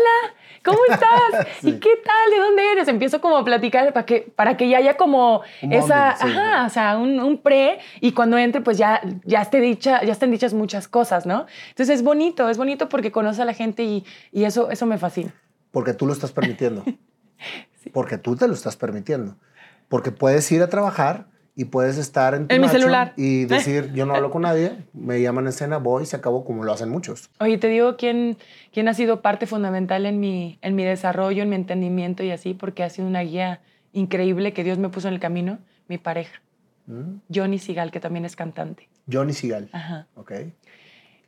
[0.69, 1.47] ¿cómo estás?
[1.63, 2.31] ¿Y qué tal?
[2.31, 2.87] ¿De dónde eres?
[2.87, 6.27] Empiezo como a platicar para que, para que ya haya como Un esa, sí.
[6.27, 10.11] ajá, o sea, un, un pre y cuando entre, pues ya, ya, esté dicha, ya
[10.11, 11.45] estén dichas muchas cosas, ¿no?
[11.69, 14.97] Entonces es bonito, es bonito porque conoce a la gente y, y eso, eso me
[14.97, 15.33] fascina.
[15.71, 16.83] Porque tú lo estás permitiendo.
[17.93, 19.37] Porque tú te lo estás permitiendo.
[19.87, 21.27] Porque puedes ir a trabajar
[21.59, 23.11] y puedes estar en tu En mi celular.
[23.17, 26.45] y decir, yo no hablo con nadie, me llaman a escena, voy y se acabó
[26.45, 27.29] como lo hacen muchos.
[27.41, 28.37] Oye, te digo quién,
[28.71, 32.53] quién ha sido parte fundamental en mi, en mi desarrollo, en mi entendimiento y así,
[32.53, 33.59] porque ha sido una guía
[33.91, 36.41] increíble que Dios me puso en el camino, mi pareja,
[36.87, 37.15] ¿Mm?
[37.35, 38.87] Johnny Sigal, que también es cantante.
[39.11, 39.67] Johnny Sigal.
[39.73, 40.07] Ajá.
[40.15, 40.31] Ok.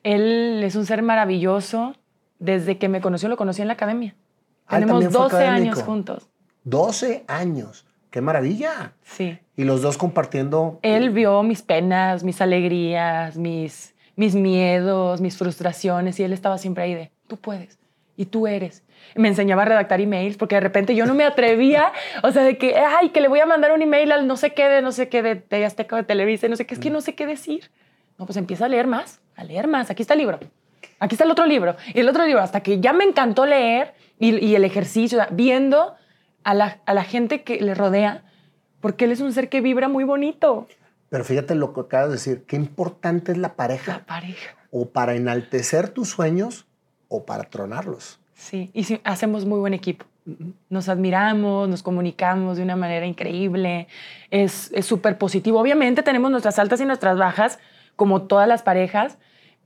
[0.04, 1.94] Él es un ser maravilloso.
[2.40, 4.16] Desde que me conoció, lo conocí en la academia.
[4.66, 6.30] Ah, Tenemos también fue 12 años juntos.
[6.64, 7.86] 12 años.
[8.12, 8.94] ¡Qué maravilla!
[9.04, 9.40] Sí.
[9.56, 10.80] Y los dos compartiendo.
[10.84, 16.84] Él vio mis penas, mis alegrías, mis, mis miedos, mis frustraciones y él estaba siempre
[16.84, 17.80] ahí de, tú puedes
[18.18, 18.84] y tú eres.
[19.16, 22.58] Me enseñaba a redactar emails porque de repente yo no me atrevía, o sea, de
[22.58, 24.92] que, ay, que le voy a mandar un email al no sé qué de no
[24.92, 27.26] sé qué de, de Azteca de Televisa, no sé qué, es que no sé qué
[27.26, 27.72] decir.
[28.20, 29.90] No, pues empieza a leer más, a leer más.
[29.90, 30.40] Aquí está el libro.
[31.00, 31.78] Aquí está el otro libro.
[31.94, 35.96] Y el otro libro, hasta que ya me encantó leer y, y el ejercicio, viendo
[36.44, 38.24] a la, a la gente que le rodea,
[38.80, 40.68] porque él es un ser que vibra muy bonito.
[41.10, 42.44] Pero fíjate lo que acabas de decir.
[42.48, 43.94] Qué importante es la pareja.
[43.94, 44.56] La pareja.
[44.72, 46.66] O para enaltecer tus sueños
[47.10, 48.20] o para tronarlos.
[48.34, 50.06] Sí, y sí, hacemos muy buen equipo.
[50.70, 53.88] Nos admiramos, nos comunicamos de una manera increíble,
[54.30, 55.60] es es súper positivo.
[55.60, 57.60] Obviamente tenemos nuestras altas y nuestras bajas,
[57.96, 59.18] como todas las parejas,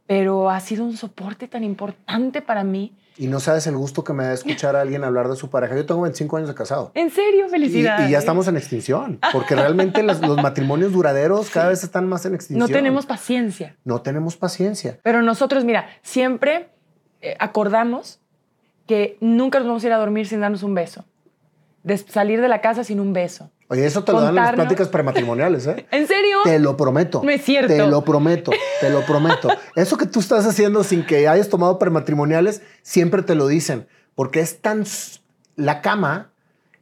[0.08, 2.94] pero ha sido un soporte tan importante para mí.
[3.18, 5.76] Y no sabes el gusto que me da escuchar a alguien hablar de su pareja.
[5.76, 6.92] Yo tengo 25 años de casado.
[6.96, 8.10] En serio, felicidades.
[8.10, 12.26] y ya estamos en extinción, porque realmente los, los matrimonios duraderos cada vez están más
[12.26, 12.60] en extinción.
[12.60, 13.78] No tenemos paciencia.
[13.86, 15.00] No tenemos paciencia.
[15.02, 16.70] Pero nosotros, mira, siempre
[17.22, 18.20] eh, acordamos
[18.86, 21.06] que nunca nos vamos a ir a dormir sin darnos un beso.
[21.84, 23.52] De salir de la casa sin un beso.
[23.68, 25.88] Oye, eso te lo dan en las pláticas prematrimoniales, ¿eh?
[25.92, 26.38] ¿En serio?
[26.44, 27.22] Te lo prometo.
[27.24, 27.74] No es cierto.
[27.74, 29.50] Te lo prometo, te lo prometo.
[29.76, 33.88] Eso que tú estás haciendo sin que hayas tomado prematrimoniales, siempre te lo dicen.
[34.14, 34.84] Porque es tan.
[35.56, 36.32] La cama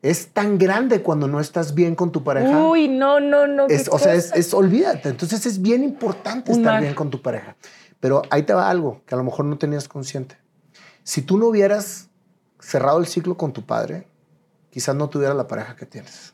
[0.01, 2.59] es tan grande cuando no estás bien con tu pareja.
[2.65, 3.67] Uy, no, no, no.
[3.67, 5.07] Es- o sea, es, olvídate.
[5.09, 6.81] Entonces es bien importante Un estar mar.
[6.81, 7.55] bien con tu pareja.
[8.01, 10.37] Pero ahí te va algo que a lo mejor no tenías consciente.
[11.03, 12.09] Si tú no hubieras
[12.59, 14.07] cerrado el ciclo con tu padre,
[14.69, 16.33] quizás no tuviera la pareja que tienes.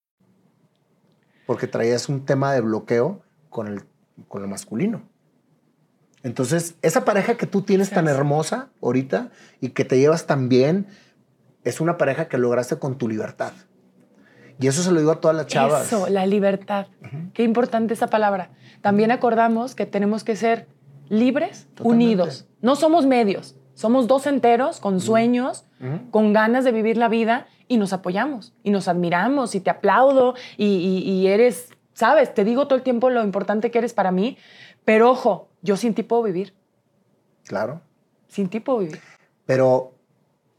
[1.51, 3.83] Porque traías un tema de bloqueo con, el,
[4.29, 5.01] con lo masculino.
[6.23, 10.87] Entonces, esa pareja que tú tienes tan hermosa ahorita y que te llevas tan bien,
[11.65, 13.51] es una pareja que lograste con tu libertad.
[14.61, 15.87] Y eso se lo digo a todas las chavas.
[15.87, 16.87] Eso, la libertad.
[17.33, 18.51] Qué importante esa palabra.
[18.79, 20.69] También acordamos que tenemos que ser
[21.09, 22.05] libres, Totalmente.
[22.05, 22.47] unidos.
[22.61, 23.57] No somos medios.
[23.73, 25.65] Somos dos enteros con sueños,
[26.11, 30.35] con ganas de vivir la vida y nos apoyamos y nos admiramos y te aplaudo
[30.57, 34.11] y, y- y eres, sabes, te digo todo el tiempo lo importante que eres para
[34.11, 34.37] mí,
[34.83, 36.53] pero ojo, yo sin ti puedo vivir.
[37.45, 37.81] Claro.
[38.27, 38.99] Sin ti puedo vivir.
[39.45, 39.93] Pero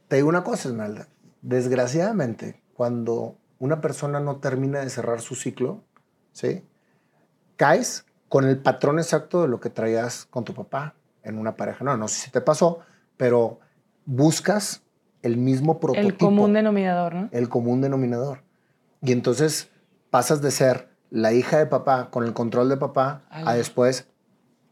[0.09, 1.09] te digo una cosa, Esmeralda.
[1.43, 5.83] Desgraciadamente, cuando una persona no termina de cerrar su ciclo,
[6.33, 6.65] ¿sí?
[7.57, 11.85] Caes con el patrón exacto de lo que traías con tu papá en una pareja.
[11.85, 12.81] No, no sé si te pasó,
[13.17, 13.61] pero
[14.05, 14.82] buscas
[15.23, 16.09] el mismo prototipo.
[16.09, 17.29] El común denominador, ¿no?
[17.33, 18.43] el común denominador.
[19.01, 19.71] Y entonces
[20.11, 24.09] pasas de ser la hija de papá con el control de papá a después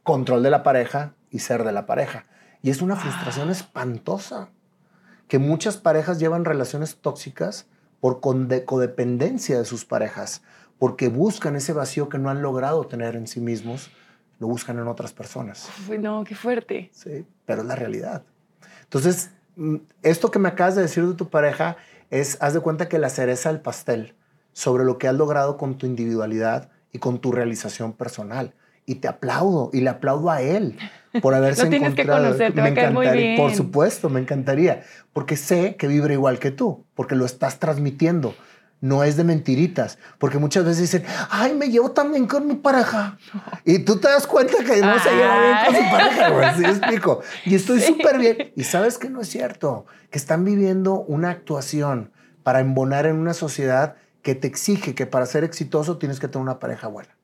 [0.03, 2.27] control de la pareja y ser de la pareja.
[2.63, 4.51] Y es una frustración espantosa
[5.29, 7.67] que muchas parejas llevan relaciones tóxicas
[8.01, 10.43] por codependencia de sus parejas,
[10.79, 13.91] porque buscan ese vacío que no han logrado tener en sí mismos,
[14.39, 15.69] lo buscan en otras personas.
[16.01, 16.91] No, qué fuerte.
[16.93, 18.25] Sí, pero es la realidad.
[18.85, 19.31] Entonces,
[20.03, 21.77] esto que me acabas de decir de tu pareja
[22.11, 24.15] es, haz de cuenta que la cereza del pastel
[24.53, 28.55] sobre lo que has logrado con tu individualidad y con tu realización personal.
[28.87, 30.77] Y te aplaudo, y le aplaudo a él
[31.23, 32.25] por haberse Lo tienes que encontrado.
[32.25, 34.83] conocer, te va a caer muy encantaría- Por supuesto, me encantaría,
[35.13, 38.35] porque sé que vibra igual que tú, porque lo estás transmitiendo.
[38.81, 42.55] No es de mentiritas, porque muchas veces dicen, ay, me llevo tan bien con mi
[42.55, 43.19] pareja.
[43.65, 46.55] Y tú te das cuenta que no se lleva bien con su pareja, güey.
[46.55, 47.21] ¿Sí me explico?
[47.45, 48.53] Y estoy súper bien.
[48.57, 52.11] Y sabes que no es cierto, que están viviendo una actuación
[52.43, 56.43] para embonar en una sociedad que te exige que para ser exitoso tienes que tener
[56.43, 57.20] una pareja buena.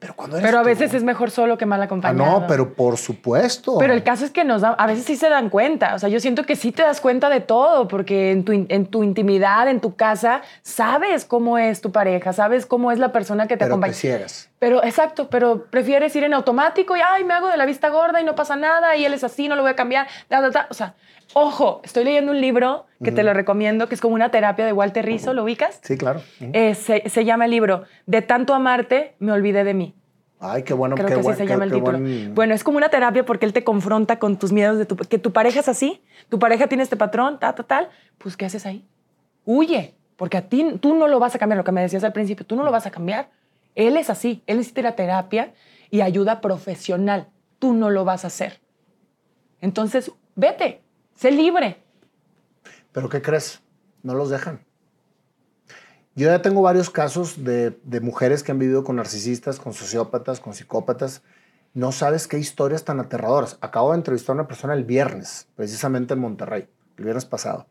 [0.00, 2.40] Pero cuando eres Pero a tú- veces es mejor solo que mal Ah, acompañado.
[2.40, 3.78] no, pero por supuesto.
[3.78, 5.94] Pero el caso es que nos da, a veces sí se dan cuenta.
[5.94, 8.86] O sea, yo siento que sí te das cuenta de todo, porque en tu, en
[8.86, 13.48] tu intimidad, en tu casa, sabes cómo es tu pareja, sabes cómo es la persona
[13.48, 13.92] que te pero acompaña.
[13.92, 14.48] te ciegas.
[14.58, 18.20] Pero exacto, pero prefieres ir en automático y ay, me hago de la vista gorda
[18.20, 20.08] y no pasa nada y él es así, no lo voy a cambiar.
[20.28, 20.66] ta, ta, ta.
[20.70, 20.94] O sea,
[21.34, 24.72] ojo, estoy leyendo un libro que te lo recomiendo, que es como una terapia de
[24.72, 25.78] Walter Rizzo, ¿lo ubicas?
[25.82, 26.22] Sí, claro.
[26.40, 29.94] Eh, se, se llama el libro De tanto amarte, me olvidé de mí.
[30.40, 30.94] Ay, qué bueno.
[30.96, 31.98] Creo qué que buen- así se qué- llama el qué título.
[31.98, 34.96] buen- Bueno, es como una terapia porque él te confronta con tus miedos de tu,
[34.96, 37.88] que tu pareja es así, tu pareja tiene este patrón, ta, ta, tal.
[38.18, 38.84] Pues, ¿qué haces ahí?
[39.44, 42.12] Huye, porque a ti tú no lo vas a cambiar, lo que me decías al
[42.12, 43.28] principio, tú no lo vas a cambiar.
[43.74, 45.54] Él es así, él necesita ir a terapia
[45.90, 47.28] y ayuda profesional.
[47.58, 48.60] Tú no lo vas a hacer.
[49.60, 50.82] Entonces, vete,
[51.14, 51.82] sé libre.
[52.92, 53.60] ¿Pero qué crees?
[54.02, 54.64] No los dejan.
[56.14, 60.40] Yo ya tengo varios casos de, de mujeres que han vivido con narcisistas, con sociópatas,
[60.40, 61.22] con psicópatas.
[61.74, 63.56] No sabes qué historias tan aterradoras.
[63.60, 67.68] Acabo de entrevistar a una persona el viernes, precisamente en Monterrey, el viernes pasado,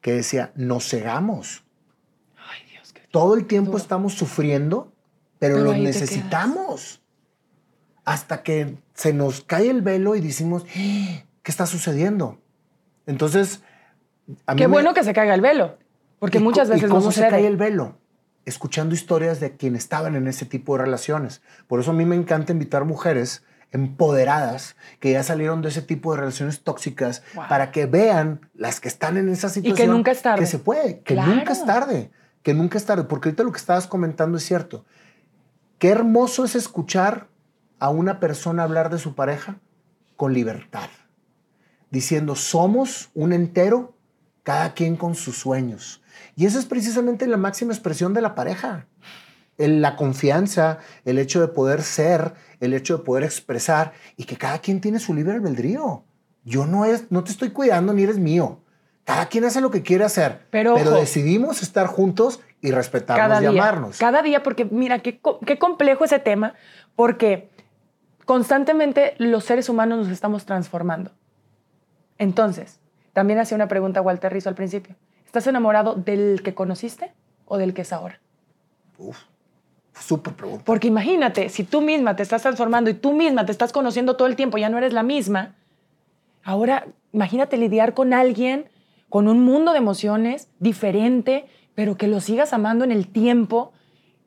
[0.00, 1.64] que decía, nos cegamos.
[2.36, 3.82] Ay, Dios, qué Todo el tiempo duro.
[3.82, 4.91] estamos sufriendo,
[5.42, 7.02] pero, Pero los necesitamos.
[8.04, 11.24] Hasta que se nos cae el velo y decimos, "¡Ah!
[11.42, 12.40] ¿qué está sucediendo?
[13.06, 13.60] Entonces,
[14.46, 15.78] a mí Qué me- bueno que se caiga el velo,
[16.20, 17.30] porque ¿Y muchas y veces no cómo se sucede.
[17.30, 17.98] cae el velo?
[18.44, 21.42] Escuchando historias de quienes estaban en ese tipo de relaciones.
[21.66, 26.12] Por eso a mí me encanta invitar mujeres empoderadas que ya salieron de ese tipo
[26.12, 27.44] de relaciones tóxicas Wow.
[27.48, 29.76] para que vean las que están en esa situación.
[29.76, 30.38] que nunca es tarde.
[30.40, 31.34] Que se puede, que Claro.
[31.34, 32.10] nunca es tarde,
[32.42, 33.04] que nunca es tarde.
[33.04, 34.84] Porque ahorita lo que estabas comentando es cierto.
[35.82, 37.26] Qué hermoso es escuchar
[37.80, 39.56] a una persona hablar de su pareja
[40.14, 40.88] con libertad,
[41.90, 43.96] diciendo, somos un entero,
[44.44, 46.00] cada quien con sus sueños.
[46.36, 48.86] Y esa es precisamente la máxima expresión de la pareja.
[49.58, 54.36] El- la confianza, el hecho de poder ser, el hecho de poder expresar y que
[54.36, 56.04] cada quien tiene su libre albedrío.
[56.44, 58.60] Yo no, es, no te estoy cuidando ni eres mío.
[59.02, 60.92] Cada quien hace lo que quiere hacer, Pero, ojo.
[60.92, 63.62] decidimos estar juntos y respetarnos cada y día.
[63.62, 63.98] amarnos.
[63.98, 66.54] Cada día, porque mira, qué, qué complejo ese tema,
[66.96, 67.50] porque
[68.24, 71.10] constantemente los seres humanos nos estamos transformando.
[72.18, 72.78] Entonces,
[73.12, 74.94] también hacía una pregunta Walter Rizzo al principio.
[75.26, 77.12] ¿Estás enamorado del que conociste
[77.46, 78.20] o del que es ahora?
[78.96, 79.18] Uf,
[79.92, 80.64] súper pregunta.
[80.64, 84.28] Porque imagínate, si tú misma te estás transformando y tú misma te estás conociendo todo
[84.28, 85.56] el tiempo, ya no eres la misma,
[86.44, 88.70] ahora imagínate lidiar con alguien
[89.08, 93.72] con un mundo de emociones diferente, pero que lo sigas amando en el tiempo,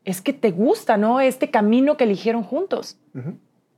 [0.03, 1.19] es que te gusta, ¿no?
[1.21, 2.97] Este camino que eligieron juntos.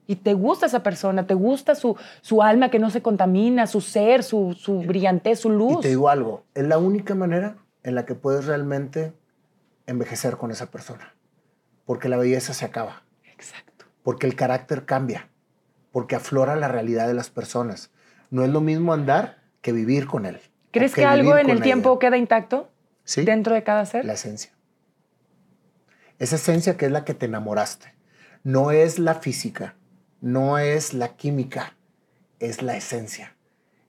[0.06, 3.82] Y te gusta esa persona, te gusta su, su alma que no se contamina, su
[3.82, 5.82] ser, su, su brillantez, su Y luz.
[5.82, 9.14] te digo algo, es la única manera en la que puedes realmente
[9.86, 11.14] envejecer con esa persona.
[11.86, 13.04] Porque la belleza se acaba,
[13.34, 13.86] Exacto.
[14.04, 15.30] porque el carácter cambia,
[15.92, 17.92] porque aflora la realidad de las personas.
[18.30, 20.40] No es lo mismo andar que vivir con él.
[20.72, 22.70] ¿Crees que, algo en el tiempo queda intacto
[23.08, 24.04] Sí, dentro de cada ser?
[24.04, 24.52] la esencia.
[26.20, 27.96] Esa esencia que es la que te enamoraste.
[28.44, 29.76] No es la física,
[30.20, 31.78] no es la química,
[32.40, 33.38] es la esencia.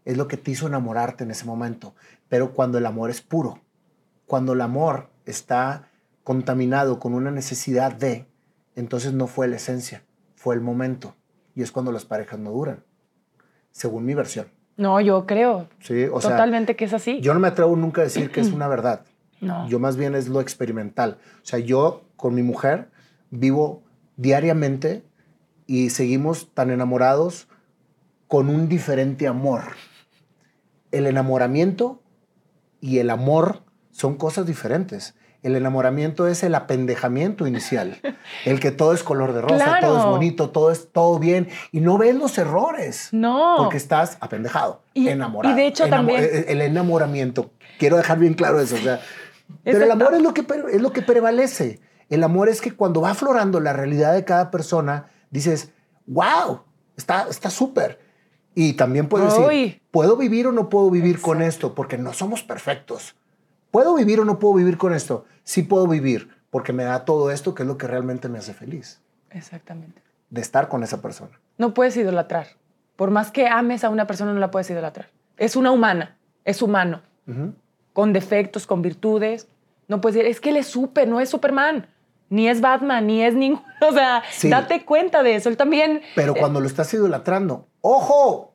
[0.04, 1.96] Es lo que te hizo enamorarte en ese momento.
[2.28, 3.60] Pero cuando el amor es puro,
[4.24, 5.90] cuando el amor está
[6.22, 8.24] contaminado con una necesidad de,
[8.76, 10.04] entonces no fue la esencia,
[10.36, 11.16] fue el momento.
[11.56, 12.84] Y es cuando las parejas no duran,
[13.72, 14.57] según mi versión.
[14.78, 16.04] No, yo creo ¿sí?
[16.04, 17.20] O sea, totalmente que es así.
[17.20, 19.02] yo no me atrevo nunca a decir que es una verdad.
[19.40, 19.68] no.
[19.68, 21.18] Yo más bien es lo experimental.
[21.42, 22.88] O sea, yo con mi mujer
[23.30, 23.82] vivo
[24.16, 25.02] diariamente
[25.66, 27.48] y seguimos tan enamorados
[28.28, 29.62] con un diferente amor.
[30.92, 32.00] El enamoramiento
[32.80, 35.14] y el amor son cosas diferentes.
[35.42, 37.98] El enamoramiento es el apendejamiento inicial,
[38.44, 39.86] el que todo es color de rosa, Claro.
[39.86, 43.08] todo es bonito, todo es todo bien y no ves los errores.
[43.12, 43.54] No.
[43.58, 45.54] Porque estás apendejado, Y- enamorado.
[45.54, 47.50] y de hecho también- El, el enamoramiento.
[47.78, 48.74] Quiero dejar bien claro eso.
[48.74, 49.00] O sea,
[49.64, 51.80] pero el amor es lo, que, es lo que prevalece.
[52.10, 55.70] El amor es que cuando va aflorando la realidad de cada persona, dices,
[56.06, 56.62] wow,
[56.96, 58.00] está está súper.
[58.56, 59.40] Y también puedes Uy.
[59.66, 61.74] decir, ¿puedo vivir o no puedo vivir con esto?
[61.76, 63.14] Porque no somos perfectos.
[63.70, 65.24] ¿Puedo vivir o no puedo vivir con esto?
[65.44, 68.54] Sí puedo vivir, porque me da todo esto que es lo que realmente me hace
[68.54, 69.00] feliz,
[69.30, 70.02] Exactamente.
[70.30, 71.38] de estar con esa persona.
[71.58, 72.46] No puedes idolatrar.
[72.96, 75.08] Por más que ames a una persona, no la puedes idolatrar.
[75.36, 77.02] Es una humana, es humano,
[77.92, 79.48] con defectos, con virtudes.
[79.86, 81.86] No puedes decir, es que él es súper, no es Superman,
[82.30, 83.64] ni es Batman, ni es ninguno.
[83.88, 84.48] O sea, Sí.
[84.50, 85.48] date cuenta de eso.
[85.48, 86.02] Él también.
[86.16, 88.54] Pero eh, cuando lo estás idolatrando, ¡ojo!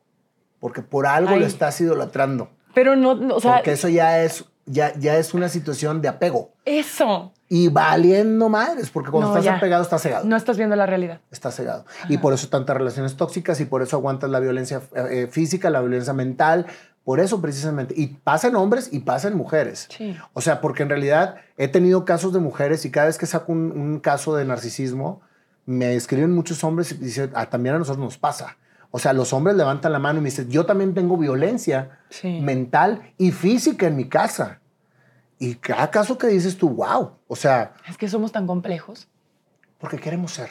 [0.59, 2.49] Porque por algo lo estás idolatrando.
[2.73, 6.07] pero no, no, o sea, porque eso ya es, ya, ya es una situación de
[6.09, 6.51] apego.
[6.65, 7.31] eso.
[7.49, 9.57] Y valiendo madres, porque cuando No, estás ya.
[9.57, 10.25] apegado estás cegado.
[10.25, 11.19] No estás viendo la realidad.
[11.29, 11.85] Estás cegado.
[12.09, 15.81] Y por eso tantas relaciones tóxicas y por eso aguantas la violencia eh, física, la
[15.81, 16.65] violencia mental.
[17.03, 17.93] Por eso precisamente.
[17.95, 19.87] Y pasa en hombres y pasa en mujeres.
[19.95, 20.17] Sí.
[20.33, 23.51] O sea, porque en realidad he tenido casos de mujeres y cada vez que saco
[23.51, 25.21] un, un caso de narcisismo,
[25.67, 28.57] me escriben muchos hombres y dicen, ah, también a nosotros nos pasa.
[28.95, 32.39] O sea, los hombres levantan la mano y me dicen, yo también tengo violencia Sí.
[32.41, 34.59] mental y física en mi casa.
[35.39, 37.13] Y cada caso que dices tú, wow.
[37.27, 39.07] O sea, Es que somos tan complejos.
[39.79, 40.49] porque queremos ser.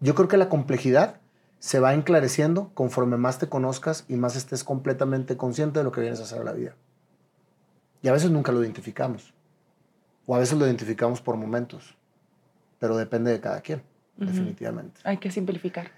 [0.00, 1.20] Yo creo que la complejidad
[1.58, 6.02] se va enclareciendo conforme más te conozcas y más estés completamente consciente de lo que
[6.02, 6.74] vienes a hacer a la vida.
[8.02, 9.32] Y a veces nunca lo identificamos.
[10.26, 11.96] O a veces lo identificamos por momentos.
[12.78, 13.82] Pero depende de cada quien,
[14.18, 15.00] definitivamente.
[15.04, 15.90] Hay que simplificar.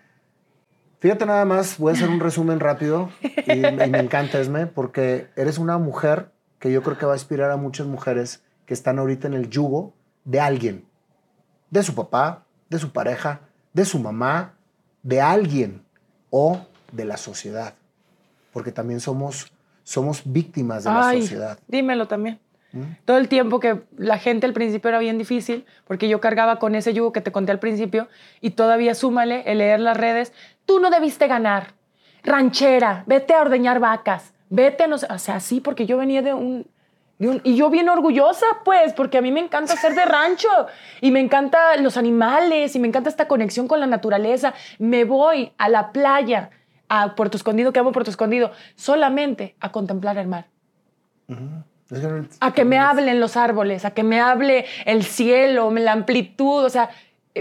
[1.04, 3.10] Fíjate nada más, voy a hacer un resumen rápido
[3.46, 7.16] y, y me encanta, Esme, porque eres una mujer que yo creo que va a
[7.16, 9.92] inspirar a muchas mujeres que están ahorita en el yugo
[10.24, 10.86] de alguien,
[11.68, 13.40] de su papá, de su pareja,
[13.74, 14.54] de su mamá,
[15.02, 15.82] de alguien
[16.30, 17.74] o de la sociedad,
[18.54, 19.52] porque también somos,
[19.82, 21.58] somos víctimas de la sociedad.
[21.68, 22.40] dímelo también.
[22.72, 22.82] ¿Mm?
[23.04, 26.74] Todo el tiempo que la gente al principio era bien difícil, porque yo cargaba con
[26.74, 28.08] ese yugo que te conté al principio,
[28.40, 30.32] y todavía súmale el leer las redes,
[30.66, 31.74] tú no debiste ganar,
[32.22, 36.32] ranchera, vete a ordeñar vacas, vete, no sé, o sea, sí, porque yo venía de
[36.34, 36.66] un,
[37.18, 40.48] de un- Y yo bien orgullosa, pues, porque a mí me encanta ser de rancho,
[41.00, 44.52] y me encantan los animales, y me encanta esta conexión con la naturaleza.
[44.78, 46.50] Me voy a la playa,
[46.88, 50.46] a Puerto Escondido, que amo Puerto Escondido, solamente a contemplar el mar.
[52.40, 56.68] A que me hablen los árboles, a que me hable el cielo, la amplitud, o
[56.70, 56.90] sea,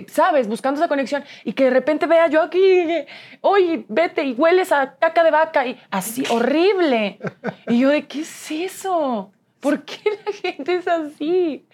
[0.08, 0.48] ¿sabes?
[0.48, 3.08] Buscando esa conexión y que de repente vea yo aquí, eh,
[3.42, 7.20] oye, vete y hueles a caca de vaca y así, horrible.
[7.68, 9.32] Y yo de, ¿qué es eso?
[9.60, 11.68] ¿Por qué la gente es así?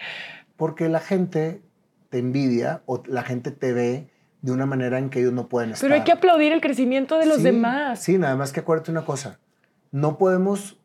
[0.57, 1.61] Porque la gente
[2.09, 4.09] te envidia o la gente te ve
[4.41, 5.87] de una manera en que ellos no pueden estar.
[5.87, 8.01] Pero hay que aplaudir el crecimiento de los Sí, demás.
[8.01, 9.39] Sí, nada más que acuérdate una cosa.
[9.91, 10.77] No podemos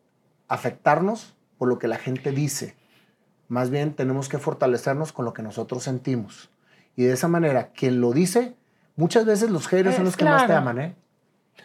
[0.48, 2.76] afectarnos por lo que la gente dice.
[3.48, 6.50] Más bien tenemos que fortalecernos con lo que nosotros sentimos.
[6.96, 8.54] Y de esa manera, quien lo dice,
[8.96, 10.60] muchas veces los haters son los que más te claro.
[10.62, 10.94] aman, ¿eh?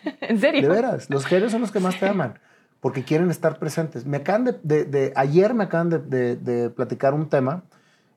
[0.21, 0.61] ¿En serio?
[0.61, 2.39] De veras, los haters son los que más te aman,
[2.79, 4.05] porque quieren estar presentes.
[4.05, 7.63] Me acaban de, de- de- ayer me acaban de, de- de platicar un tema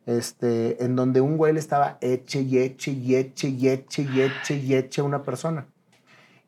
[0.07, 4.21] este, en donde un güey le estaba eche y eche y eche y eche y
[4.21, 5.67] eche y eche a una persona.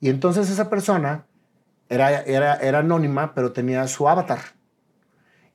[0.01, 1.25] Y entonces esa persona
[1.89, 4.41] era, era, era anónima, pero tenía su avatar.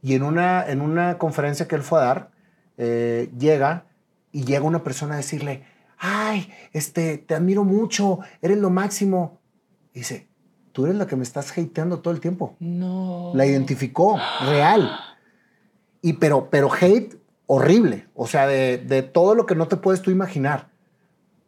[0.02, 2.30] Y en una, en una conferencia que él fue a dar,
[2.78, 3.84] eh, llega
[4.32, 5.64] y llega una persona a decirle,
[5.98, 9.40] ay, este, te admiro mucho, eres lo máximo.
[9.94, 10.28] Dice,
[10.72, 12.56] tú eres la que me estás hateando todo el tiempo.
[12.60, 13.32] No.
[13.36, 14.92] La identificó, real.
[16.02, 17.18] Y pero, pero hate
[17.48, 20.70] horrible, o sea, de, de todo lo que no te puedes tú imaginar.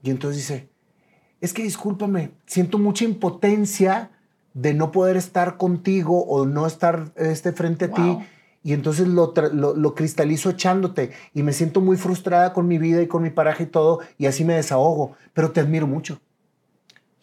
[0.04, 0.70] Y entonces dice,
[1.40, 4.12] es que discúlpame, siento mucha impotencia
[4.54, 7.96] de no poder estar contigo o no estar este, frente a Wow.
[8.20, 8.26] ti.
[8.64, 13.02] Y entonces lo, lo, lo cristalizo echándote y me siento muy frustrada con mi vida
[13.02, 16.20] y con mi pareja y todo, y así me desahogo, pero te admiro mucho.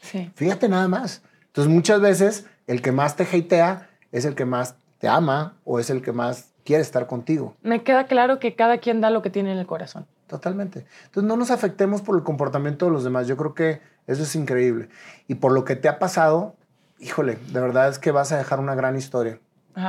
[0.00, 0.30] Sí.
[0.34, 1.22] Fíjate nada más.
[1.46, 5.78] Entonces muchas veces el que más te hatea es el que más te ama o
[5.78, 7.56] es el que más quiere estar contigo.
[7.62, 10.06] Me queda claro que cada quien da lo que tiene en el corazón.
[10.26, 10.86] Totalmente.
[11.06, 13.26] Entonces no nos afectemos por el comportamiento de los demás.
[13.26, 14.88] Yo creo que eso es increíble.
[15.26, 16.54] Y por lo que te ha pasado,
[16.98, 19.40] híjole, de verdad es que vas a dejar una gran historia.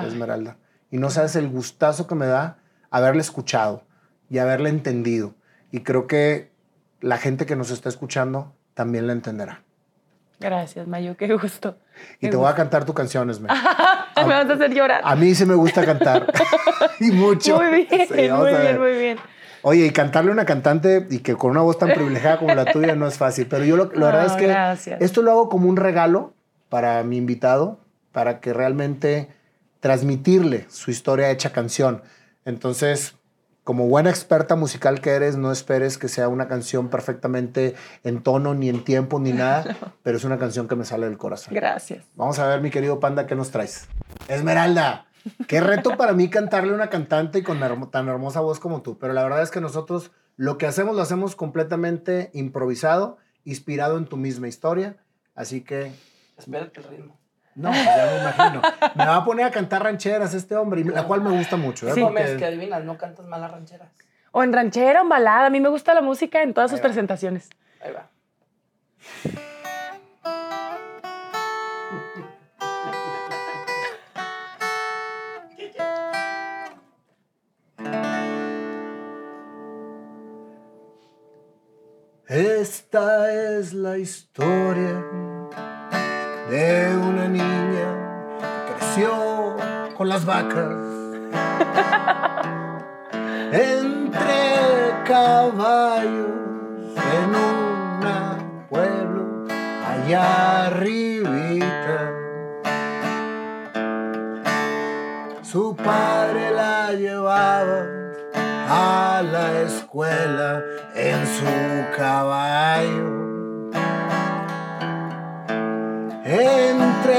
[0.05, 0.57] Esmeralda.
[0.91, 2.57] Y no sabes el gustazo que me da
[2.89, 3.83] haberle escuchado
[4.29, 5.33] y haberle entendido.
[5.71, 6.51] Y creo que
[7.01, 9.63] la gente que nos está escuchando también la entenderá.
[10.39, 11.77] Gracias, Mayo, qué gusto.
[12.17, 13.49] Y Qué te voy a cantar tu canción, Esme.
[13.49, 13.69] gusto.
[14.27, 15.01] Me vas a hacer llorar.
[15.03, 16.31] A mí sí me gusta cantar.
[16.99, 17.57] y mucho.
[17.57, 19.17] Muy bien, Sí, muy bien, muy bien.
[19.61, 22.65] Oye, y cantarle a una cantante y que con una voz tan privilegiada como la
[22.65, 23.47] tuya no es fácil.
[23.47, 25.01] Pero yo lo, la verdad es que gracias.
[25.01, 26.33] esto lo hago como un regalo
[26.69, 27.79] para mi invitado,
[28.13, 29.29] para que realmente
[29.79, 32.01] transmitirle su historia hecha canción.
[32.45, 33.15] Entonces,
[33.63, 38.55] como buena experta musical que eres, no esperes que sea una canción perfectamente en tono,
[38.55, 41.53] ni en tiempo, ni nada, pero es una canción que me sale del corazón.
[41.53, 42.05] Gracias.
[42.15, 43.87] Vamos a ver, mi querido Panda, ¿qué nos traes?
[44.27, 45.05] Esmeralda,
[45.47, 47.59] qué reto para mí cantarle a una cantante y con
[47.91, 51.01] tan hermosa voz como tú, pero la verdad es que nosotros lo que hacemos lo
[51.01, 54.97] hacemos completamente improvisado, inspirado en tu misma historia,
[55.35, 55.91] así que
[56.39, 57.18] Espérate el ritmo.
[57.59, 58.61] No, pues ya me imagino.
[58.95, 61.87] Me va a poner a cantar rancheras este hombre, y la cual me gusta mucho.
[61.87, 61.93] ¿eh?
[61.93, 62.01] Sí.
[62.01, 63.89] Porque- Gómez, que adivinas, no cantas mal las rancheras.
[64.31, 65.47] O en ranchera o en balada.
[65.47, 66.83] A mí me gusta la música en todas sus va.
[66.83, 67.49] presentaciones.
[67.81, 68.07] Ahí va.
[82.27, 85.03] Esta es la historia
[86.49, 87.93] de una niña
[88.65, 89.55] que creció
[89.95, 90.75] con las vacas
[93.51, 96.31] entre caballos
[96.95, 99.45] en un pueblo
[99.87, 102.13] allá arribita.
[105.43, 107.85] Su padre la llevaba
[108.69, 110.63] a la escuela
[110.95, 111.45] en su
[111.95, 113.18] caballo.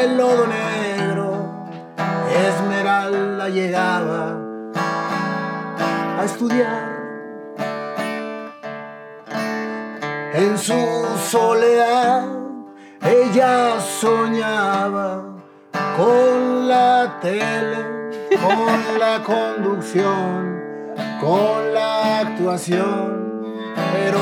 [0.02, 1.66] El lodo negro,
[2.30, 4.36] Esmeralda llegaba
[6.18, 6.88] a estudiar.
[10.32, 10.80] En su
[11.28, 12.24] soledad,
[13.02, 15.22] ella soñaba
[15.96, 20.62] con la tele, con la conducción,
[21.20, 23.44] con la actuación.
[23.92, 24.20] Pero,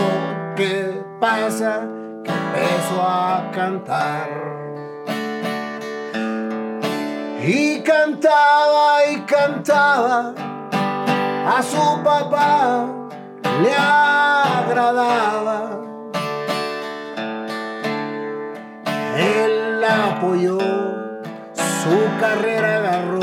[0.56, 1.86] ¿qué pasa?
[2.24, 4.57] Que empezó a cantar.
[7.40, 10.34] Y cantaba y cantaba,
[11.46, 12.86] a su papá
[13.62, 15.70] le agradaba.
[19.16, 20.58] Él la apoyó,
[21.54, 23.20] su carrera agarró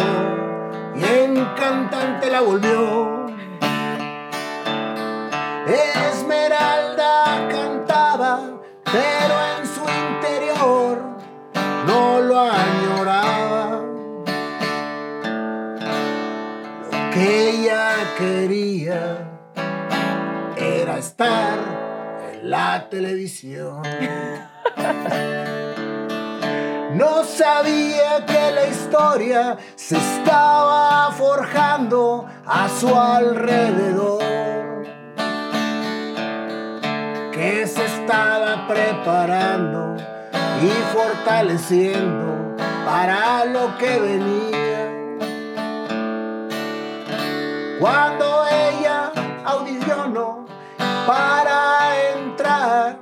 [0.96, 3.26] y en cantante la volvió.
[5.68, 6.05] Esmeralda
[20.58, 21.58] era estar
[22.34, 23.84] en la televisión.
[26.96, 34.24] No sabía que la historia se estaba forjando a su alrededor.
[37.34, 39.98] Que se estaba preparando
[40.64, 44.65] y fortaleciendo para lo que venía.
[47.80, 49.12] Cuando ella
[49.44, 50.46] audicionó
[51.06, 52.98] para entrar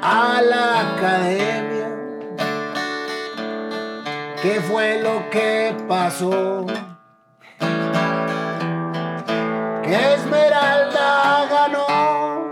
[0.00, 1.88] a la academia.
[4.42, 6.64] ¿Qué fue lo que pasó?
[9.82, 12.50] Que Esmeralda ganó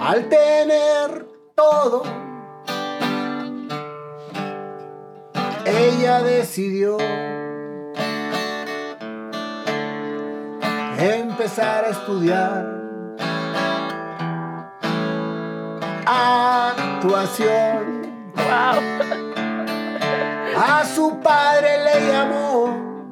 [0.00, 2.04] al tener todo.
[5.64, 6.96] Ella decidió
[11.46, 12.66] empezar a estudiar
[16.96, 18.02] actuación.
[18.34, 18.80] ¡Wow!
[20.56, 23.06] A su padre le llamó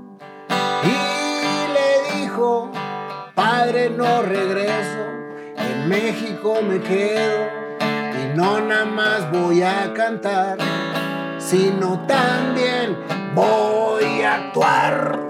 [0.82, 2.72] y le dijo,
[3.36, 5.04] padre no regreso,
[5.56, 7.38] en México me quedo
[8.20, 10.58] y no nada más voy a cantar,
[11.38, 12.98] sino también
[13.36, 15.23] voy a actuar.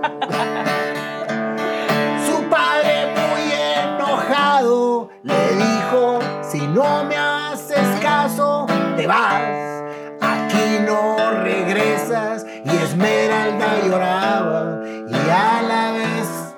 [9.07, 9.83] Vas.
[10.21, 16.55] Aquí no regresas y Esmeralda lloraba y a la vez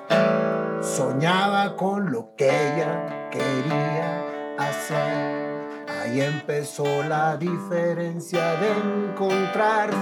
[0.81, 4.23] soñaba con lo que ella quería
[4.57, 5.85] hacer.
[5.87, 9.97] Ahí empezó la diferencia de encontrarse,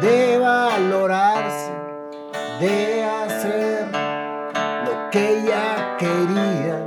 [0.00, 1.72] de valorarse,
[2.60, 3.86] de hacer
[4.84, 6.78] lo que ella quería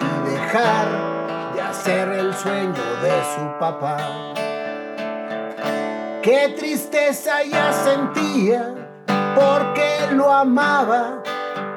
[0.00, 1.03] y dejar
[1.84, 3.98] hacer el sueño de su papá.
[6.22, 8.74] Qué tristeza ella sentía
[9.34, 11.22] porque lo amaba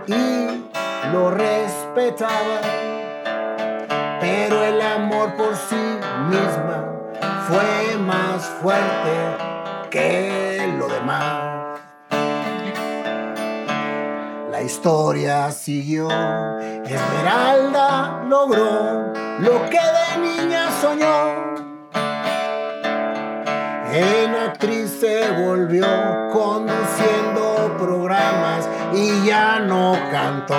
[0.05, 0.63] y
[1.11, 2.61] lo respetaba.
[4.21, 5.99] Pero el amor por sí
[6.29, 6.85] misma
[7.49, 11.66] fue más fuerte que lo demás.
[14.57, 16.09] La historia siguió.
[16.09, 21.53] Esmeralda logró lo que de niña soñó.
[23.93, 25.85] En actriz se volvió
[26.33, 30.55] conduciendo programas y ya no cantó.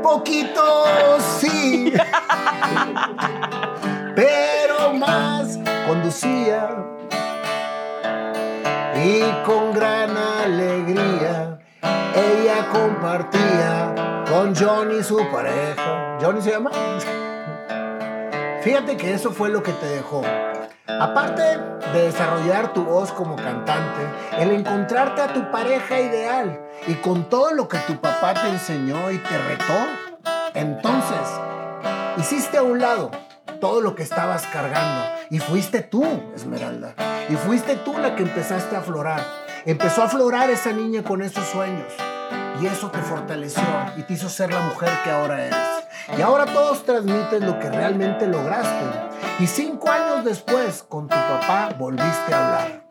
[0.04, 0.86] Poquito
[1.40, 1.92] sí,
[4.14, 4.50] pero
[9.50, 11.58] con gran alegría
[12.14, 16.18] ella compartía con Johnny su pareja.
[16.20, 16.70] ¿Johnny se llama?
[18.62, 20.22] Fíjate que eso fue lo que te dejó.
[20.86, 21.42] Aparte
[21.92, 24.02] de desarrollar tu voz como cantante,
[24.38, 29.10] el encontrarte a tu pareja ideal y con todo lo que tu papá te enseñó
[29.10, 31.28] y te retó, entonces
[32.18, 33.10] hiciste a un lado
[33.60, 36.04] todo lo que estabas cargando y fuiste tú,
[36.36, 36.94] Esmeralda.
[37.30, 39.24] Y fuiste tú la que empezaste a aflorar.
[39.64, 41.86] Empezó a aflorar esa niña con esos sueños.
[42.60, 43.62] Y eso te fortaleció
[43.96, 45.56] y te hizo ser la mujer que ahora eres.
[46.18, 48.84] Y ahora todos transmiten lo que realmente lograste.
[49.38, 52.84] Y cinco años después, con tu papá, volviste a hablar.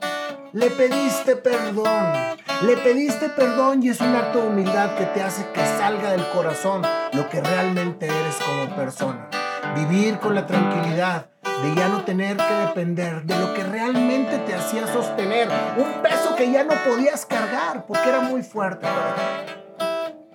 [0.53, 2.13] Le pediste perdón.
[2.61, 6.25] Le pediste perdón y es un acto de humildad que te hace que salga del
[6.29, 6.81] corazón
[7.11, 9.29] lo que realmente eres como persona.
[9.75, 11.27] Vivir con la tranquilidad
[11.62, 15.49] de ya no tener que depender de lo que realmente te hacía sostener.
[15.78, 19.53] Un peso que ya no podías cargar porque era muy fuerte para ti.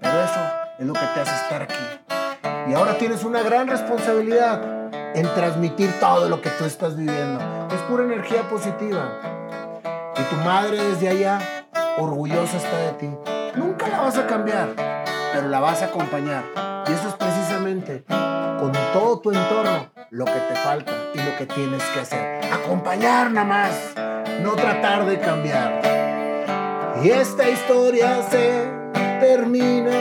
[0.01, 0.41] Pero eso
[0.79, 1.75] es lo que te hace estar aquí.
[2.68, 4.62] Y ahora tienes una gran responsabilidad
[5.14, 7.41] en transmitir todo lo que tú estás viviendo.
[7.72, 9.20] Es pura energía positiva.
[10.16, 11.41] Y tu madre desde allá,
[11.99, 13.11] orgullosa está de ti.
[13.57, 14.75] Nunca la vas a cambiar,
[15.33, 16.45] pero la vas a acompañar.
[16.87, 18.05] Y eso es precisamente
[18.65, 22.41] con todo tu entorno lo que te falta y lo que tienes que hacer.
[22.51, 23.95] Acompañar nada más,
[24.41, 25.83] no tratar de cambiar.
[27.03, 28.67] Y esta historia se
[29.21, 29.93] termina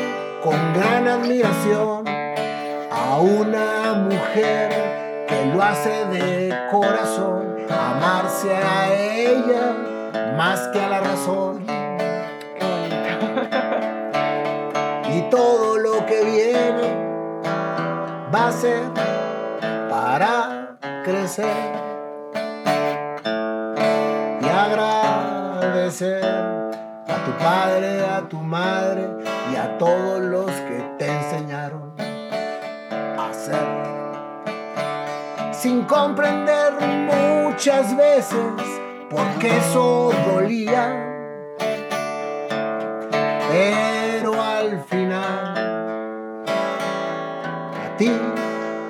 [0.42, 9.76] con gran admiración a una mujer que lo hace de corazón, amarse a ella
[10.38, 11.83] más que a la razón.
[18.52, 18.82] Ser
[19.90, 21.46] para crecer
[24.42, 29.08] y agradecer a tu padre, a tu madre
[29.52, 31.94] y a todos los que te enseñaron
[33.20, 33.68] a ser.
[35.52, 38.40] Sin comprender muchas veces
[39.12, 41.14] por qué eso dolía,
[48.04, 48.12] ti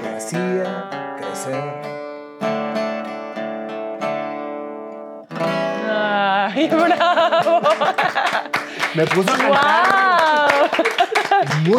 [0.02, 1.64] te hacía crecer.
[5.90, 7.62] ¡Ay, bravo!
[8.96, 10.03] Me puso a cantar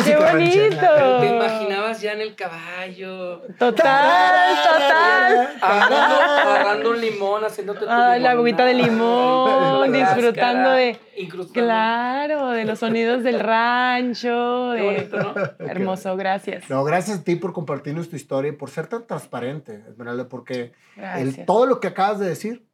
[0.05, 0.91] ¡Qué ranchera.
[0.93, 1.21] bonito!
[1.21, 3.41] Te imaginabas ya en el caballo.
[3.59, 5.49] Total, total.
[5.61, 10.99] Agarrando, agarrando un limón, haciéndote tu Ay, la agüita de limón, disfrutando de.
[11.53, 14.73] Claro, de los sonidos del rancho.
[14.75, 15.35] Qué de- bonito, ¿no?
[15.69, 16.69] Hermoso, gracias.
[16.69, 20.73] No, gracias a ti por compartirnos tu historia y por ser tan transparente, Esmeralda, porque
[21.17, 22.65] el- todo lo que acabas de decir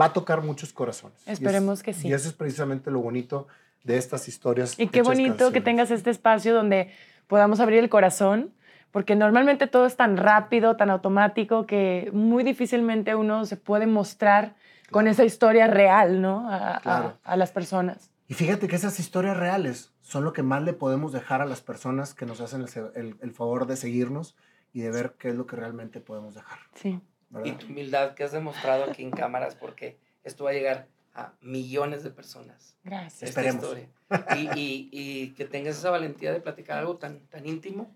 [0.00, 1.20] va a tocar muchos corazones.
[1.26, 2.08] Es- Esperemos que sí.
[2.08, 3.46] Y eso es precisamente lo bonito
[3.84, 4.78] de estas historias.
[4.78, 6.90] Y qué bonito que tengas este espacio donde
[7.28, 8.52] podamos abrir el corazón,
[8.90, 14.54] porque normalmente todo es tan rápido, tan automático, que muy difícilmente uno se puede mostrar
[14.90, 16.48] con esa historia real, ¿no?
[16.50, 17.18] A, a- Claro.
[17.24, 18.10] a las personas.
[18.26, 21.60] Y fíjate que esas historias reales son lo que más le podemos dejar a las
[21.60, 24.36] personas que nos hacen el, el- el favor de seguirnos
[24.72, 26.58] y de ver qué es lo que realmente podemos dejar.
[26.74, 26.88] Sí.
[27.30, 27.56] Y ¿verdad?
[27.58, 32.02] tu humildad que has demostrado aquí en cámaras, porque esto va a llegar a millones
[32.02, 32.76] de personas.
[32.84, 33.22] Gracias.
[33.30, 33.62] esta Esperemos.
[33.64, 33.88] historia.
[34.36, 37.90] Y, y- y que tengas esa valentía de platicar algo tan, tan íntimo.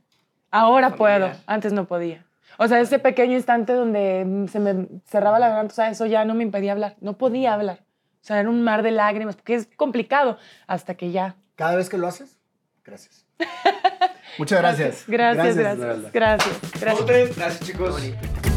[0.50, 2.24] Ahora puedo, antes no podía.
[2.56, 6.24] O sea, ese pequeño instante donde se me cerraba la garganta, o sea, eso ya
[6.24, 6.96] no me impedía hablar.
[7.00, 7.84] No podía hablar.
[8.22, 11.36] O sea, era un mar de lágrimas, porque es complicado hasta que ya.
[11.56, 12.38] Cada vez que lo haces,
[12.84, 13.26] gracias.
[14.38, 15.04] Muchas gracias.
[15.06, 15.72] Gracias, gracias.
[15.74, 16.10] Esmeralda.
[16.12, 17.36] Gracias, gracias.
[17.36, 18.47] Gracias, chicos.